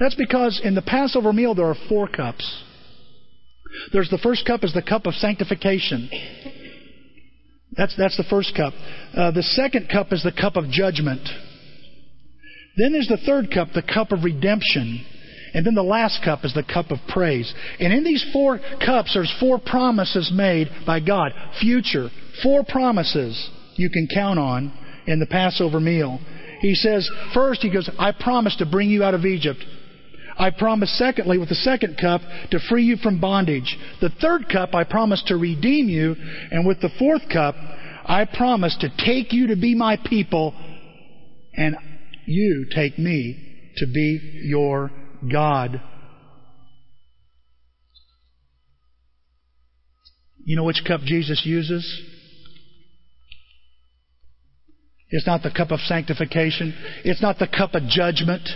That's 0.03 0.17
because 0.17 0.61
in 0.65 0.75
the 0.75 0.83
Passover 0.83 1.33
meal 1.33 1.55
there 1.55 1.67
are 1.67 1.77
four 1.89 2.09
cups. 2.09 2.65
There's 3.93 4.11
the 4.11 4.19
first 4.19 4.45
cup 4.45 4.65
is 4.65 4.75
the 4.75 4.83
cup 4.83 5.07
of 5.07 5.15
sanctification. 5.15 6.11
That's, 7.77 7.95
that's 7.97 8.17
the 8.17 8.25
first 8.25 8.53
cup. 8.57 8.75
Uh, 9.17 9.31
the 9.31 9.45
second 9.45 9.89
cup 9.89 10.13
is 10.13 10.25
the 10.25 10.33
cup 10.33 10.57
of 10.57 10.71
judgment. 10.71 11.23
Then 12.77 12.91
there's 12.91 13.07
the 13.07 13.25
third 13.25 13.53
cup, 13.55 13.69
the 13.77 13.83
cup 13.83 14.11
of 14.11 14.25
redemption. 14.25 15.07
And 15.55 15.65
then 15.65 15.77
the 15.77 15.85
last 15.85 16.25
cup 16.25 16.45
is 16.45 16.53
the 16.53 16.65
cup 16.65 16.91
of 16.91 16.99
praise. 17.09 17.55
And 17.79 17.93
in 17.93 18.03
these 18.03 18.27
four 18.33 18.59
cups, 18.85 19.15
there's 19.15 19.33
four 19.39 19.61
promises 19.61 20.33
made 20.35 20.69
by 20.85 20.99
God. 20.99 21.31
Future. 21.61 22.09
Four 22.43 22.65
promises 22.65 23.51
you 23.77 23.89
can 23.89 24.09
count 24.13 24.41
on 24.41 24.77
in 25.07 25.21
the 25.21 25.27
Passover 25.27 25.79
meal. 25.79 26.19
He 26.59 26.75
says, 26.75 27.09
first, 27.33 27.63
he 27.63 27.73
goes, 27.73 27.89
I 28.01 28.11
promise 28.11 28.57
to 28.57 28.67
bring 28.67 28.91
you 28.91 29.05
out 29.05 29.15
of 29.15 29.25
Egypt. 29.25 29.65
I 30.43 30.51
promise, 30.51 30.93
secondly, 30.99 31.39
with 31.39 31.51
the 31.51 31.55
second 31.55 31.97
cup, 32.01 32.21
to 32.51 32.59
free 32.69 32.83
you 32.83 32.97
from 32.97 33.21
bondage. 33.21 33.79
The 34.01 34.11
third 34.21 34.49
cup, 34.51 34.75
I 34.75 34.83
promise 34.83 35.23
to 35.29 35.37
redeem 35.37 35.89
you. 35.89 36.17
And 36.51 36.67
with 36.67 36.81
the 36.81 36.91
fourth 36.99 37.23
cup, 37.33 37.55
I 38.05 38.25
promise 38.25 38.77
to 38.81 38.89
take 38.89 39.33
you 39.33 39.47
to 39.47 39.57
be 39.57 39.77
my 39.77 39.97
people, 40.05 40.53
and 41.55 41.77
you 42.27 42.67
take 42.75 42.99
me 42.99 43.71
to 43.77 43.87
be 43.87 44.41
your 44.43 44.91
God. 45.31 45.81
You 50.45 50.57
know 50.57 50.65
which 50.65 50.83
cup 50.85 51.03
Jesus 51.03 51.43
uses? 51.45 51.85
It's 55.11 55.27
not 55.27 55.45
the 55.45 55.53
cup 55.53 55.71
of 55.71 55.79
sanctification. 55.79 56.75
It's 57.05 57.23
not 57.23 57.39
the 57.39 57.47
cup 57.47 57.77
of 57.77 57.85
judgment. 57.87 58.49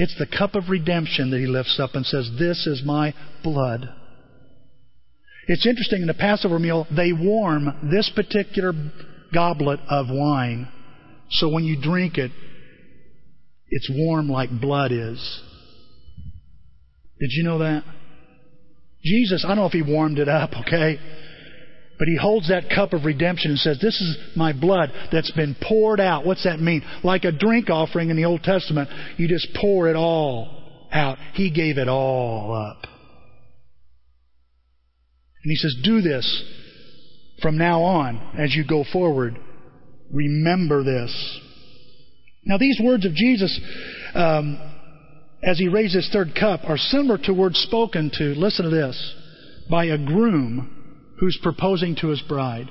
It's 0.00 0.16
the 0.16 0.26
cup 0.26 0.54
of 0.54 0.70
redemption 0.70 1.30
that 1.30 1.40
he 1.40 1.46
lifts 1.48 1.80
up 1.82 1.90
and 1.94 2.06
says, 2.06 2.30
This 2.38 2.68
is 2.68 2.82
my 2.86 3.12
blood. 3.42 3.92
It's 5.48 5.66
interesting 5.66 6.02
in 6.02 6.06
the 6.06 6.14
Passover 6.14 6.60
meal, 6.60 6.86
they 6.94 7.12
warm 7.12 7.90
this 7.90 8.08
particular 8.14 8.72
goblet 9.34 9.80
of 9.90 10.06
wine. 10.08 10.68
So 11.30 11.48
when 11.48 11.64
you 11.64 11.80
drink 11.82 12.16
it, 12.16 12.30
it's 13.70 13.90
warm 13.92 14.28
like 14.28 14.50
blood 14.60 14.92
is. 14.92 15.42
Did 17.18 17.30
you 17.32 17.42
know 17.42 17.58
that? 17.58 17.82
Jesus, 19.02 19.44
I 19.44 19.48
don't 19.48 19.56
know 19.56 19.66
if 19.66 19.72
he 19.72 19.82
warmed 19.82 20.20
it 20.20 20.28
up, 20.28 20.50
okay? 20.60 20.98
But 21.98 22.06
he 22.06 22.16
holds 22.16 22.48
that 22.48 22.70
cup 22.72 22.92
of 22.92 23.04
redemption 23.04 23.50
and 23.50 23.58
says, 23.58 23.78
This 23.80 24.00
is 24.00 24.16
my 24.36 24.52
blood 24.52 24.92
that's 25.10 25.32
been 25.32 25.56
poured 25.60 26.00
out. 26.00 26.24
What's 26.24 26.44
that 26.44 26.60
mean? 26.60 26.82
Like 27.02 27.24
a 27.24 27.32
drink 27.32 27.70
offering 27.70 28.10
in 28.10 28.16
the 28.16 28.24
Old 28.24 28.44
Testament, 28.44 28.88
you 29.16 29.26
just 29.26 29.48
pour 29.60 29.88
it 29.88 29.96
all 29.96 30.86
out. 30.92 31.18
He 31.34 31.50
gave 31.50 31.76
it 31.76 31.88
all 31.88 32.54
up. 32.54 32.84
And 35.42 35.50
he 35.50 35.56
says, 35.56 35.76
Do 35.82 36.00
this 36.00 36.44
from 37.42 37.58
now 37.58 37.82
on 37.82 38.36
as 38.38 38.54
you 38.54 38.64
go 38.66 38.84
forward. 38.92 39.38
Remember 40.12 40.84
this. 40.84 41.40
Now, 42.44 42.58
these 42.58 42.80
words 42.82 43.04
of 43.04 43.12
Jesus, 43.14 43.60
um, 44.14 44.58
as 45.42 45.58
he 45.58 45.68
raised 45.68 45.94
his 45.94 46.08
third 46.12 46.28
cup, 46.38 46.60
are 46.64 46.78
similar 46.78 47.18
to 47.24 47.34
words 47.34 47.58
spoken 47.58 48.10
to, 48.14 48.24
listen 48.24 48.64
to 48.64 48.70
this, 48.70 49.14
by 49.68 49.86
a 49.86 49.98
groom 49.98 50.77
who's 51.18 51.38
proposing 51.42 51.96
to 51.96 52.08
his 52.08 52.22
bride. 52.22 52.70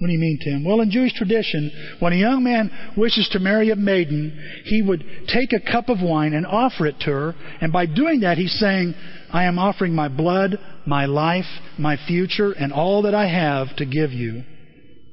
What 0.00 0.06
do 0.06 0.14
you 0.14 0.18
mean, 0.18 0.38
Tim? 0.42 0.64
Well, 0.64 0.80
in 0.80 0.90
Jewish 0.90 1.12
tradition, 1.12 1.70
when 1.98 2.14
a 2.14 2.16
young 2.16 2.42
man 2.42 2.70
wishes 2.96 3.28
to 3.32 3.38
marry 3.38 3.70
a 3.70 3.76
maiden, 3.76 4.32
he 4.64 4.80
would 4.80 5.04
take 5.28 5.52
a 5.52 5.60
cup 5.60 5.90
of 5.90 6.00
wine 6.00 6.32
and 6.32 6.46
offer 6.46 6.86
it 6.86 7.00
to 7.00 7.10
her. 7.10 7.34
And 7.60 7.70
by 7.70 7.84
doing 7.84 8.20
that, 8.20 8.38
he's 8.38 8.58
saying, 8.58 8.94
I 9.30 9.44
am 9.44 9.58
offering 9.58 9.94
my 9.94 10.08
blood, 10.08 10.58
my 10.86 11.04
life, 11.04 11.44
my 11.78 11.98
future, 12.08 12.52
and 12.52 12.72
all 12.72 13.02
that 13.02 13.14
I 13.14 13.26
have 13.28 13.76
to 13.76 13.84
give 13.84 14.10
you. 14.10 14.42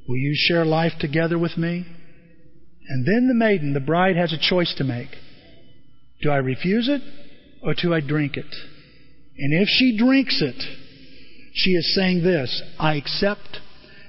Will 0.07 0.15
you 0.15 0.33
share 0.37 0.63
life 0.63 0.93
together 1.01 1.37
with 1.37 1.57
me? 1.57 1.85
And 2.87 3.05
then 3.05 3.27
the 3.27 3.33
maiden, 3.33 3.73
the 3.73 3.81
bride, 3.81 4.15
has 4.15 4.31
a 4.31 4.39
choice 4.39 4.73
to 4.77 4.85
make. 4.85 5.09
Do 6.21 6.31
I 6.31 6.37
refuse 6.37 6.87
it 6.87 7.01
or 7.61 7.73
do 7.73 7.93
I 7.93 7.99
drink 7.99 8.37
it? 8.37 8.55
And 9.37 9.53
if 9.53 9.67
she 9.67 9.97
drinks 9.97 10.41
it, 10.41 10.61
she 11.53 11.71
is 11.71 11.95
saying 11.95 12.23
this 12.23 12.61
I 12.79 12.95
accept 12.95 13.59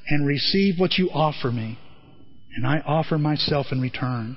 and 0.08 0.26
receive 0.26 0.78
what 0.78 0.96
you 0.98 1.10
offer 1.10 1.50
me, 1.50 1.78
and 2.56 2.66
I 2.66 2.78
offer 2.80 3.18
myself 3.18 3.66
in 3.70 3.80
return. 3.80 4.36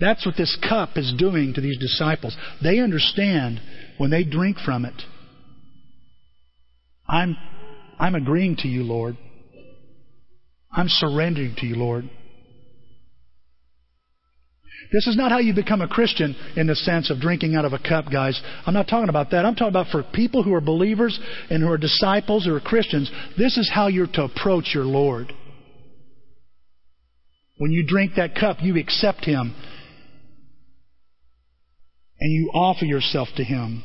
That's 0.00 0.26
what 0.26 0.36
this 0.36 0.56
cup 0.68 0.96
is 0.96 1.14
doing 1.16 1.54
to 1.54 1.60
these 1.60 1.78
disciples. 1.78 2.36
They 2.62 2.80
understand 2.80 3.60
when 3.96 4.10
they 4.10 4.24
drink 4.24 4.58
from 4.58 4.84
it. 4.84 5.02
I'm, 7.06 7.36
I'm 7.98 8.14
agreeing 8.14 8.56
to 8.56 8.68
you, 8.68 8.82
Lord. 8.82 9.16
I'm 10.72 10.88
surrendering 10.88 11.54
to 11.58 11.66
you, 11.66 11.76
Lord. 11.76 12.10
This 14.92 15.06
is 15.06 15.16
not 15.16 15.30
how 15.30 15.38
you 15.38 15.54
become 15.54 15.80
a 15.80 15.88
Christian 15.88 16.36
in 16.56 16.66
the 16.66 16.76
sense 16.76 17.10
of 17.10 17.20
drinking 17.20 17.56
out 17.56 17.64
of 17.64 17.72
a 17.72 17.78
cup, 17.78 18.06
guys. 18.12 18.40
I'm 18.66 18.74
not 18.74 18.88
talking 18.88 19.08
about 19.08 19.30
that. 19.30 19.44
I'm 19.44 19.54
talking 19.54 19.68
about 19.68 19.88
for 19.88 20.02
people 20.14 20.42
who 20.42 20.54
are 20.54 20.60
believers 20.60 21.18
and 21.50 21.62
who 21.62 21.70
are 21.70 21.78
disciples 21.78 22.44
who 22.44 22.54
are 22.54 22.60
Christians. 22.60 23.10
This 23.36 23.56
is 23.56 23.70
how 23.72 23.88
you're 23.88 24.06
to 24.06 24.24
approach 24.24 24.70
your 24.74 24.84
Lord. 24.84 25.32
When 27.58 27.70
you 27.70 27.86
drink 27.86 28.12
that 28.16 28.34
cup, 28.34 28.58
you 28.60 28.78
accept 28.78 29.24
Him 29.24 29.54
and 32.20 32.32
you 32.32 32.50
offer 32.54 32.84
yourself 32.84 33.28
to 33.36 33.44
Him. 33.44 33.84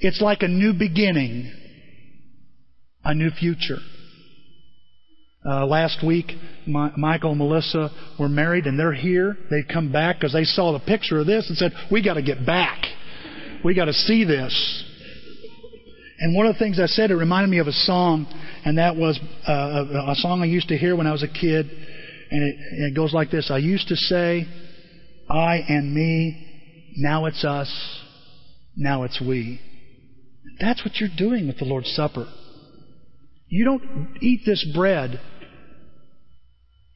It's 0.00 0.20
like 0.20 0.42
a 0.42 0.48
new 0.48 0.72
beginning, 0.72 1.52
a 3.04 3.14
new 3.14 3.30
future. 3.30 3.78
Uh, 5.46 5.66
last 5.66 6.02
week, 6.02 6.32
my, 6.66 6.90
Michael 6.96 7.30
and 7.30 7.38
Melissa 7.38 7.90
were 8.18 8.30
married, 8.30 8.66
and 8.66 8.78
they're 8.78 8.94
here. 8.94 9.36
They've 9.50 9.68
come 9.70 9.92
back 9.92 10.16
because 10.16 10.32
they 10.32 10.44
saw 10.44 10.72
the 10.72 10.78
picture 10.78 11.18
of 11.18 11.26
this 11.26 11.48
and 11.48 11.58
said, 11.58 11.72
"We 11.92 12.02
got 12.02 12.14
to 12.14 12.22
get 12.22 12.46
back. 12.46 12.82
We 13.62 13.74
got 13.74 13.84
to 13.84 13.92
see 13.92 14.24
this." 14.24 14.84
And 16.20 16.34
one 16.34 16.46
of 16.46 16.54
the 16.54 16.58
things 16.58 16.80
I 16.80 16.86
said, 16.86 17.10
it 17.10 17.16
reminded 17.16 17.50
me 17.50 17.58
of 17.58 17.66
a 17.66 17.72
song, 17.72 18.26
and 18.64 18.78
that 18.78 18.96
was 18.96 19.20
uh, 19.46 19.52
a, 19.52 20.12
a 20.12 20.14
song 20.14 20.40
I 20.40 20.46
used 20.46 20.68
to 20.68 20.78
hear 20.78 20.96
when 20.96 21.06
I 21.06 21.12
was 21.12 21.22
a 21.22 21.28
kid, 21.28 21.68
and 21.68 22.42
it, 22.42 22.56
and 22.56 22.92
it 22.92 22.96
goes 22.96 23.12
like 23.12 23.30
this: 23.30 23.50
I 23.50 23.58
used 23.58 23.88
to 23.88 23.96
say, 23.96 24.46
"I 25.28 25.56
and 25.68 25.94
me." 25.94 26.40
Now 26.96 27.26
it's 27.26 27.44
us. 27.44 28.00
Now 28.76 29.02
it's 29.02 29.20
we. 29.20 29.60
That's 30.60 30.84
what 30.84 30.96
you're 30.96 31.10
doing 31.16 31.48
with 31.48 31.58
the 31.58 31.64
Lord's 31.64 31.90
Supper. 31.90 32.26
You 33.54 33.64
don't 33.64 34.16
eat 34.20 34.40
this 34.44 34.66
bread 34.74 35.20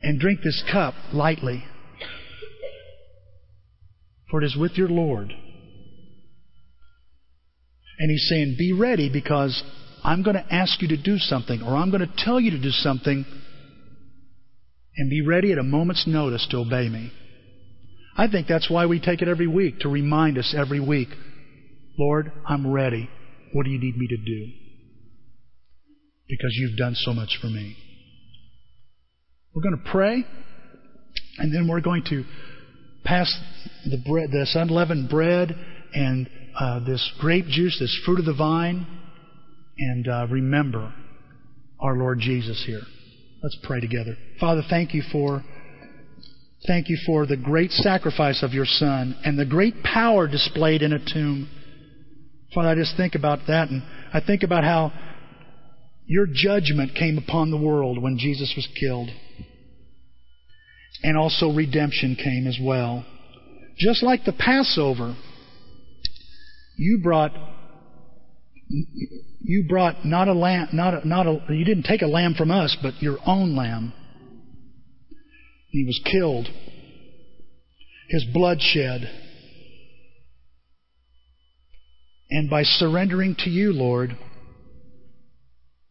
and 0.02 0.18
drink 0.18 0.40
this 0.42 0.64
cup 0.72 0.92
lightly. 1.12 1.62
For 4.28 4.42
it 4.42 4.44
is 4.44 4.56
with 4.56 4.72
your 4.72 4.88
Lord. 4.88 5.32
And 8.00 8.10
he's 8.10 8.26
saying, 8.28 8.56
Be 8.58 8.72
ready 8.72 9.08
because 9.08 9.62
I'm 10.02 10.24
going 10.24 10.34
to 10.34 10.52
ask 10.52 10.82
you 10.82 10.88
to 10.88 11.00
do 11.00 11.18
something, 11.18 11.62
or 11.62 11.76
I'm 11.76 11.92
going 11.92 12.04
to 12.04 12.12
tell 12.24 12.40
you 12.40 12.50
to 12.50 12.60
do 12.60 12.70
something, 12.70 13.24
and 14.96 15.10
be 15.10 15.24
ready 15.24 15.52
at 15.52 15.58
a 15.58 15.62
moment's 15.62 16.08
notice 16.08 16.44
to 16.50 16.56
obey 16.56 16.88
me. 16.88 17.12
I 18.16 18.26
think 18.26 18.48
that's 18.48 18.68
why 18.68 18.86
we 18.86 18.98
take 18.98 19.22
it 19.22 19.28
every 19.28 19.46
week, 19.46 19.78
to 19.80 19.88
remind 19.88 20.36
us 20.36 20.52
every 20.58 20.80
week 20.80 21.10
Lord, 21.96 22.32
I'm 22.48 22.66
ready. 22.66 23.08
What 23.52 23.62
do 23.62 23.70
you 23.70 23.78
need 23.78 23.96
me 23.96 24.08
to 24.08 24.16
do? 24.16 24.67
Because 26.28 26.54
you've 26.54 26.76
done 26.76 26.94
so 26.94 27.12
much 27.12 27.38
for 27.40 27.46
me. 27.46 27.76
We're 29.54 29.62
going 29.62 29.82
to 29.82 29.90
pray, 29.90 30.24
and 31.38 31.54
then 31.54 31.68
we're 31.68 31.80
going 31.80 32.04
to 32.10 32.24
pass 33.04 33.34
the 33.86 33.96
bread, 34.06 34.30
this 34.30 34.54
unleavened 34.54 35.08
bread 35.08 35.56
and 35.94 36.28
uh, 36.58 36.80
this 36.84 37.10
grape 37.18 37.46
juice, 37.46 37.78
this 37.80 37.98
fruit 38.04 38.18
of 38.18 38.26
the 38.26 38.34
vine, 38.34 38.86
and 39.78 40.08
uh, 40.08 40.26
remember 40.30 40.92
our 41.80 41.96
Lord 41.96 42.18
Jesus 42.20 42.62
here. 42.66 42.82
Let's 43.42 43.56
pray 43.62 43.80
together. 43.80 44.16
Father, 44.40 44.62
thank 44.68 44.94
you 44.94 45.02
for 45.12 45.44
thank 46.66 46.88
you 46.88 46.98
for 47.06 47.24
the 47.24 47.36
great 47.36 47.70
sacrifice 47.70 48.42
of 48.42 48.52
your 48.52 48.64
Son 48.64 49.16
and 49.24 49.38
the 49.38 49.44
great 49.44 49.82
power 49.84 50.26
displayed 50.26 50.82
in 50.82 50.92
a 50.92 50.98
tomb. 50.98 51.48
Father, 52.52 52.68
I 52.70 52.74
just 52.74 52.96
think 52.96 53.14
about 53.14 53.40
that, 53.46 53.68
and 53.68 53.82
I 54.12 54.20
think 54.20 54.42
about 54.42 54.64
how 54.64 54.92
your 56.08 56.26
judgment 56.26 56.94
came 56.94 57.18
upon 57.18 57.50
the 57.50 57.58
world 57.58 58.02
when 58.02 58.16
Jesus 58.18 58.54
was 58.56 58.66
killed. 58.80 59.10
And 61.02 61.16
also 61.18 61.52
redemption 61.52 62.16
came 62.16 62.46
as 62.46 62.58
well. 62.60 63.04
Just 63.76 64.02
like 64.02 64.24
the 64.24 64.32
Passover, 64.32 65.14
you 66.76 67.00
brought 67.02 67.32
you 69.40 69.66
brought 69.68 70.04
not 70.04 70.28
a 70.28 70.32
lamb, 70.32 70.68
not 70.72 70.94
a, 70.94 71.08
not 71.08 71.26
a, 71.26 71.40
you 71.50 71.64
didn't 71.64 71.84
take 71.84 72.02
a 72.02 72.06
lamb 72.06 72.34
from 72.34 72.50
us, 72.50 72.76
but 72.82 73.00
your 73.02 73.18
own 73.26 73.54
lamb. 73.54 73.92
He 75.68 75.84
was 75.84 76.00
killed. 76.10 76.48
His 78.08 78.24
blood 78.32 78.58
shed. 78.60 79.10
And 82.30 82.48
by 82.48 82.62
surrendering 82.62 83.36
to 83.40 83.50
you, 83.50 83.72
Lord, 83.72 84.16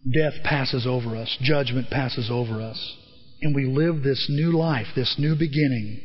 death 0.05 0.33
passes 0.43 0.85
over 0.87 1.15
us, 1.15 1.37
judgment 1.41 1.89
passes 1.89 2.29
over 2.31 2.61
us, 2.61 2.97
and 3.41 3.55
we 3.55 3.65
live 3.65 4.03
this 4.03 4.27
new 4.29 4.57
life, 4.57 4.87
this 4.95 5.15
new 5.17 5.35
beginning 5.35 6.01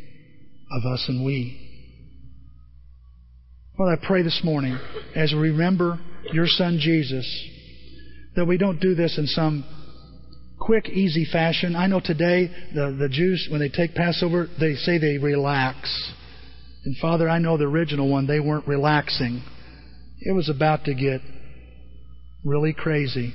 of 0.72 0.90
us 0.90 1.04
and 1.08 1.24
we. 1.24 1.58
Father, 3.76 3.92
I 3.92 4.06
pray 4.06 4.22
this 4.22 4.40
morning 4.44 4.78
as 5.14 5.32
we 5.32 5.50
remember 5.50 5.98
your 6.32 6.46
Son 6.46 6.78
Jesus 6.80 7.26
that 8.36 8.44
we 8.44 8.58
don't 8.58 8.80
do 8.80 8.94
this 8.94 9.18
in 9.18 9.26
some 9.26 9.64
quick, 10.58 10.88
easy 10.88 11.26
fashion. 11.30 11.74
I 11.74 11.86
know 11.86 12.00
today 12.00 12.50
the, 12.74 12.96
the 12.98 13.08
Jews, 13.08 13.48
when 13.50 13.60
they 13.60 13.68
take 13.68 13.94
Passover, 13.94 14.48
they 14.60 14.74
say 14.74 14.98
they 14.98 15.18
relax. 15.18 16.12
And 16.84 16.96
Father, 16.98 17.28
I 17.28 17.38
know 17.38 17.56
the 17.56 17.64
original 17.64 18.08
one, 18.08 18.26
they 18.26 18.40
weren't 18.40 18.66
relaxing. 18.66 19.42
It 20.20 20.32
was 20.32 20.48
about 20.48 20.84
to 20.84 20.94
get 20.94 21.20
really 22.44 22.72
crazy. 22.72 23.34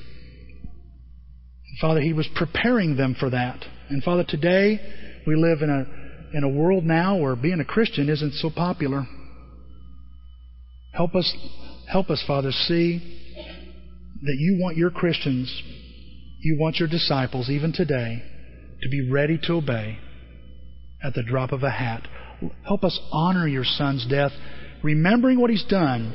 Father, 1.80 2.02
He 2.02 2.14
was 2.14 2.28
preparing 2.36 2.98
them 2.98 3.16
for 3.20 3.30
that. 3.30 3.64
And 3.90 4.04
Father, 4.04 4.26
today 4.28 4.80
we 5.26 5.36
live 5.36 5.62
in 5.62 5.70
a 5.70 6.38
in 6.38 6.44
a 6.44 6.50
world 6.50 6.84
now 6.84 7.18
where 7.18 7.36
being 7.36 7.60
a 7.60 7.66
Christian 7.66 8.10
isn't 8.10 8.34
so 8.34 8.50
popular. 8.50 9.08
Help 10.94 11.16
us 11.16 11.36
help 11.88 12.10
us, 12.10 12.24
Father, 12.26 12.52
see 12.52 13.00
that 14.22 14.36
you 14.38 14.58
want 14.60 14.78
your 14.78 14.90
Christians, 14.90 15.62
you 16.42 16.58
want 16.60 16.78
your 16.78 16.90
disciples, 16.90 17.50
even 17.50 17.72
today, 17.72 18.24
to 18.82 18.90
be 18.90 19.10
ready 19.10 19.38
to 19.44 19.54
obey 19.54 20.00
at 21.04 21.14
the 21.14 21.24
drop 21.24 21.52
of 21.52 21.64
a 21.64 21.70
hat. 21.70 22.08
Help 22.66 22.84
us 22.84 23.00
honor 23.12 23.48
your 23.48 23.64
Son's 23.64 24.06
death, 24.08 24.32
remembering 24.84 25.40
what 25.40 25.52
He's 25.52 25.66
done 25.66 26.14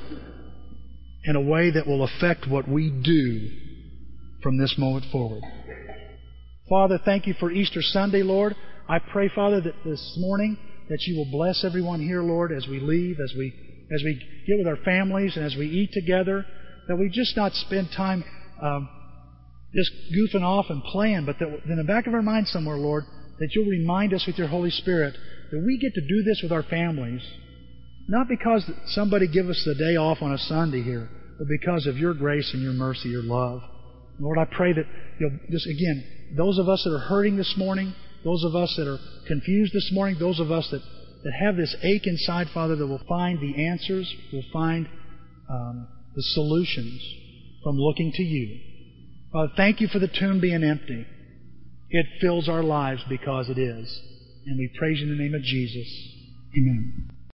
in 1.24 1.36
a 1.36 1.40
way 1.40 1.70
that 1.70 1.86
will 1.86 2.02
affect 2.02 2.48
what 2.48 2.68
we 2.68 2.90
do 2.90 3.61
from 4.42 4.58
this 4.58 4.74
moment 4.78 5.06
forward. 5.10 5.42
Father, 6.68 6.98
thank 7.04 7.26
you 7.26 7.34
for 7.38 7.50
Easter 7.50 7.82
Sunday, 7.82 8.22
Lord. 8.22 8.56
I 8.88 8.98
pray, 8.98 9.30
Father, 9.34 9.60
that 9.60 9.84
this 9.84 10.16
morning 10.18 10.56
that 10.88 10.98
you 11.06 11.16
will 11.16 11.30
bless 11.30 11.64
everyone 11.64 12.00
here, 12.00 12.22
Lord, 12.22 12.52
as 12.52 12.66
we 12.66 12.80
leave, 12.80 13.16
as 13.22 13.32
we 13.36 13.52
as 13.94 14.02
we 14.02 14.14
get 14.46 14.58
with 14.58 14.66
our 14.66 14.82
families 14.84 15.36
and 15.36 15.44
as 15.44 15.54
we 15.56 15.66
eat 15.66 15.90
together, 15.92 16.46
that 16.88 16.96
we 16.96 17.10
just 17.10 17.36
not 17.36 17.52
spend 17.52 17.88
time 17.94 18.24
um, 18.62 18.88
just 19.74 19.90
goofing 20.14 20.42
off 20.42 20.66
and 20.68 20.82
playing, 20.84 21.26
but 21.26 21.38
that 21.38 21.48
in 21.66 21.76
the 21.76 21.84
back 21.84 22.06
of 22.06 22.14
our 22.14 22.22
mind 22.22 22.48
somewhere, 22.48 22.76
Lord, 22.76 23.04
that 23.38 23.48
you'll 23.54 23.68
remind 23.68 24.14
us 24.14 24.24
with 24.26 24.38
your 24.38 24.48
Holy 24.48 24.70
Spirit 24.70 25.14
that 25.50 25.64
we 25.66 25.78
get 25.78 25.94
to 25.94 26.00
do 26.00 26.22
this 26.22 26.40
with 26.42 26.52
our 26.52 26.62
families, 26.62 27.22
not 28.08 28.28
because 28.28 28.70
somebody 28.86 29.28
give 29.28 29.48
us 29.48 29.62
the 29.64 29.74
day 29.74 29.96
off 29.96 30.18
on 30.22 30.32
a 30.32 30.38
Sunday 30.38 30.82
here, 30.82 31.08
but 31.38 31.46
because 31.48 31.86
of 31.86 31.98
your 31.98 32.14
grace 32.14 32.50
and 32.54 32.62
your 32.62 32.72
mercy, 32.72 33.08
your 33.08 33.22
love. 33.22 33.60
Lord, 34.18 34.38
I 34.38 34.44
pray 34.44 34.72
that 34.72 34.84
you'll 35.18 35.38
just 35.50 35.66
again, 35.66 36.04
those 36.36 36.58
of 36.58 36.68
us 36.68 36.82
that 36.84 36.94
are 36.94 37.08
hurting 37.08 37.36
this 37.36 37.54
morning, 37.56 37.94
those 38.24 38.44
of 38.44 38.54
us 38.54 38.74
that 38.76 38.86
are 38.86 38.98
confused 39.26 39.72
this 39.74 39.90
morning, 39.92 40.16
those 40.18 40.40
of 40.40 40.50
us 40.50 40.68
that, 40.70 40.80
that 41.24 41.32
have 41.32 41.56
this 41.56 41.74
ache 41.82 42.06
inside, 42.06 42.48
Father, 42.54 42.76
that 42.76 42.86
will 42.86 43.02
find 43.08 43.40
the 43.40 43.66
answers, 43.66 44.12
will 44.32 44.44
find 44.52 44.88
um, 45.50 45.88
the 46.14 46.22
solutions 46.22 47.00
from 47.62 47.76
looking 47.76 48.12
to 48.12 48.22
you. 48.22 48.60
Father, 49.32 49.52
thank 49.56 49.80
you 49.80 49.88
for 49.88 49.98
the 49.98 50.08
tomb 50.08 50.40
being 50.40 50.62
empty. 50.62 51.06
It 51.90 52.06
fills 52.20 52.48
our 52.48 52.62
lives 52.62 53.02
because 53.08 53.48
it 53.48 53.58
is. 53.58 54.00
And 54.46 54.58
we 54.58 54.70
praise 54.78 54.98
you 54.98 55.10
in 55.10 55.16
the 55.16 55.22
name 55.22 55.34
of 55.34 55.42
Jesus. 55.42 55.86
Amen. 56.56 57.11